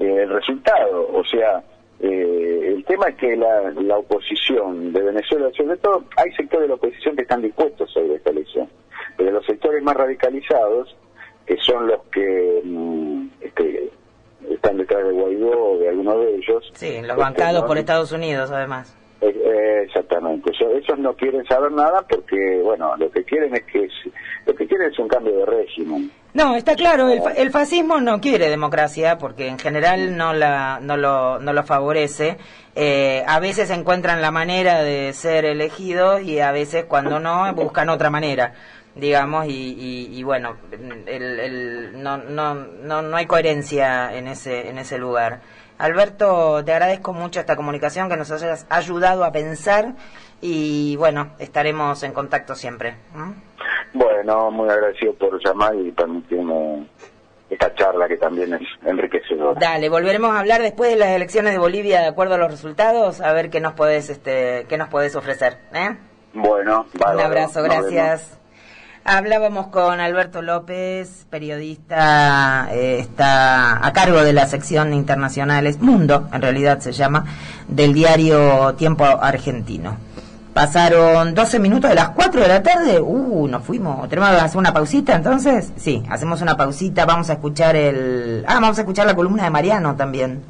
eh, 0.00 0.22
el 0.22 0.28
resultado 0.30 1.08
o 1.12 1.24
sea 1.24 1.62
eh, 2.00 2.74
el 2.76 2.84
tema 2.84 3.06
es 3.08 3.16
que 3.16 3.36
la, 3.36 3.70
la 3.70 3.96
oposición 3.98 4.92
de 4.92 5.00
Venezuela 5.02 5.48
sobre 5.56 5.76
todo 5.78 6.04
hay 6.16 6.30
sectores 6.32 6.62
de 6.62 6.68
la 6.68 6.74
oposición 6.74 7.16
que 7.16 7.22
están 7.22 7.42
dispuestos 7.42 7.96
a 7.96 8.00
ir 8.00 8.12
a 8.12 8.16
esta 8.16 8.30
elección 8.30 8.68
pero 9.16 9.30
los 9.30 9.46
sectores 9.46 9.82
más 9.82 9.96
radicalizados 9.96 10.94
que 11.46 11.56
son 11.58 11.86
los 11.86 12.02
que 12.12 12.60
mm, 12.64 13.28
este, 13.40 13.90
están 14.50 14.76
detrás 14.78 15.04
de 15.06 15.12
Guaidó 15.12 15.50
o 15.50 15.78
de 15.78 15.88
alguno 15.88 16.18
de 16.18 16.34
ellos 16.36 16.70
Sí, 16.74 16.92
los 17.00 17.02
este, 17.10 17.14
bancados 17.14 17.60
no- 17.62 17.66
por 17.68 17.78
Estados 17.78 18.10
Unidos, 18.12 18.50
además. 18.50 18.96
Eh, 19.56 19.80
eh, 19.80 19.82
exactamente. 19.86 20.50
Esos 20.52 20.98
no 20.98 21.14
quieren 21.14 21.44
saber 21.46 21.72
nada 21.72 22.02
porque, 22.08 22.60
bueno, 22.62 22.96
lo 22.96 23.10
que 23.10 23.24
quieren 23.24 23.54
es 23.54 23.62
que 23.64 23.84
es- 23.84 24.12
lo 24.46 24.54
que 24.54 24.66
quieren 24.66 24.90
es 24.92 24.98
un 24.98 25.08
cambio 25.08 25.36
de 25.38 25.46
régimen. 25.46 26.10
No, 26.34 26.54
está 26.54 26.74
claro, 26.76 27.08
el, 27.08 27.22
fa- 27.22 27.32
el 27.32 27.50
fascismo 27.50 27.98
no 28.00 28.20
quiere 28.20 28.50
democracia 28.50 29.16
porque 29.16 29.48
en 29.48 29.58
general 29.58 30.16
no, 30.16 30.34
la, 30.34 30.78
no, 30.82 30.96
lo, 30.98 31.38
no 31.38 31.52
lo 31.54 31.62
favorece. 31.62 32.36
Eh, 32.74 33.24
a 33.26 33.40
veces 33.40 33.70
encuentran 33.70 34.20
la 34.20 34.30
manera 34.30 34.82
de 34.82 35.12
ser 35.14 35.46
elegidos 35.46 36.20
y 36.22 36.40
a 36.40 36.52
veces 36.52 36.84
cuando 36.84 37.18
no 37.18 37.50
buscan 37.54 37.88
otra 37.88 38.10
manera, 38.10 38.52
digamos, 38.94 39.46
y, 39.46 39.50
y, 39.50 40.18
y 40.18 40.22
bueno, 40.24 40.56
el, 41.06 41.40
el, 41.40 42.02
no, 42.02 42.18
no, 42.18 42.54
no, 42.54 43.00
no 43.00 43.16
hay 43.16 43.24
coherencia 43.26 44.14
en 44.14 44.28
ese, 44.28 44.68
en 44.68 44.76
ese 44.78 44.98
lugar. 44.98 45.40
Alberto, 45.78 46.64
te 46.64 46.72
agradezco 46.72 47.12
mucho 47.12 47.40
esta 47.40 47.56
comunicación 47.56 48.08
que 48.08 48.16
nos 48.16 48.30
hayas 48.30 48.66
ayudado 48.70 49.24
a 49.24 49.32
pensar 49.32 49.94
y 50.40 50.96
bueno, 50.96 51.30
estaremos 51.38 52.02
en 52.02 52.12
contacto 52.12 52.54
siempre. 52.54 52.96
Bueno, 53.92 54.50
muy 54.50 54.68
agradecido 54.68 55.14
por 55.14 55.38
llamar 55.44 55.74
y 55.76 55.90
permitirme 55.92 56.86
esta 57.48 57.74
charla 57.74 58.08
que 58.08 58.16
también 58.16 58.52
es 58.54 58.62
enriquecedora. 58.84 59.58
Dale, 59.60 59.88
volveremos 59.88 60.30
a 60.32 60.40
hablar 60.40 60.62
después 60.62 60.90
de 60.90 60.96
las 60.96 61.10
elecciones 61.10 61.52
de 61.52 61.58
Bolivia 61.58 62.00
de 62.00 62.08
acuerdo 62.08 62.34
a 62.34 62.38
los 62.38 62.50
resultados, 62.50 63.20
a 63.20 63.32
ver 63.32 63.50
qué 63.50 63.60
nos 63.60 63.74
podés, 63.74 64.10
este, 64.10 64.66
qué 64.68 64.76
nos 64.76 64.88
podés 64.88 65.14
ofrecer. 65.16 65.58
¿eh? 65.72 65.96
Bueno, 66.34 66.86
Un 66.92 67.00
bárbaro. 67.00 67.26
abrazo, 67.28 67.60
Nos 67.60 67.68
vemos. 67.68 67.90
gracias. 67.92 68.40
Hablábamos 69.08 69.68
con 69.68 70.00
Alberto 70.00 70.42
López, 70.42 71.26
periodista, 71.30 72.66
eh, 72.72 72.98
está 72.98 73.86
a 73.86 73.92
cargo 73.92 74.24
de 74.24 74.32
la 74.32 74.46
sección 74.46 74.92
internacionales, 74.92 75.80
Mundo, 75.80 76.28
en 76.32 76.42
realidad 76.42 76.80
se 76.80 76.90
llama, 76.90 77.24
del 77.68 77.94
diario 77.94 78.74
Tiempo 78.74 79.04
Argentino. 79.04 79.96
Pasaron 80.52 81.34
12 81.34 81.60
minutos 81.60 81.88
de 81.88 81.94
las 81.94 82.08
4 82.10 82.40
de 82.40 82.48
la 82.48 82.62
tarde. 82.62 83.00
Uh, 83.00 83.46
nos 83.46 83.62
fuimos. 83.62 84.08
¿Tenemos 84.08 84.30
que 84.30 84.36
hacer 84.36 84.56
una 84.56 84.72
pausita 84.72 85.14
entonces? 85.14 85.70
Sí, 85.76 86.02
hacemos 86.10 86.40
una 86.40 86.56
pausita. 86.56 87.04
Vamos 87.04 87.28
a 87.30 87.34
escuchar 87.34 87.76
el. 87.76 88.42
Ah, 88.48 88.54
vamos 88.54 88.78
a 88.78 88.80
escuchar 88.80 89.06
la 89.06 89.14
columna 89.14 89.44
de 89.44 89.50
Mariano 89.50 89.94
también. 89.94 90.42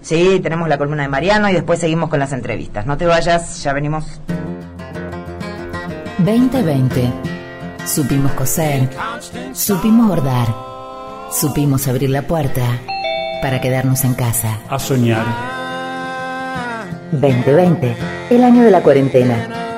Sí, 0.00 0.40
tenemos 0.42 0.68
la 0.68 0.78
columna 0.78 1.02
de 1.02 1.08
Mariano 1.08 1.50
y 1.50 1.52
después 1.52 1.78
seguimos 1.78 2.08
con 2.08 2.18
las 2.18 2.32
entrevistas. 2.32 2.86
No 2.86 2.96
te 2.96 3.04
vayas, 3.06 3.62
ya 3.62 3.74
venimos. 3.74 4.20
2020. 6.18 7.31
Supimos 7.84 8.32
coser, 8.32 8.88
supimos 9.52 10.08
bordar, 10.08 10.48
supimos 11.32 11.88
abrir 11.88 12.10
la 12.10 12.22
puerta 12.22 12.80
para 13.42 13.60
quedarnos 13.60 14.04
en 14.04 14.14
casa. 14.14 14.60
a 14.68 14.78
soñar. 14.78 15.24
2020, 17.10 17.96
el 18.30 18.44
año 18.44 18.62
de 18.62 18.70
la 18.70 18.82
cuarentena. 18.82 19.71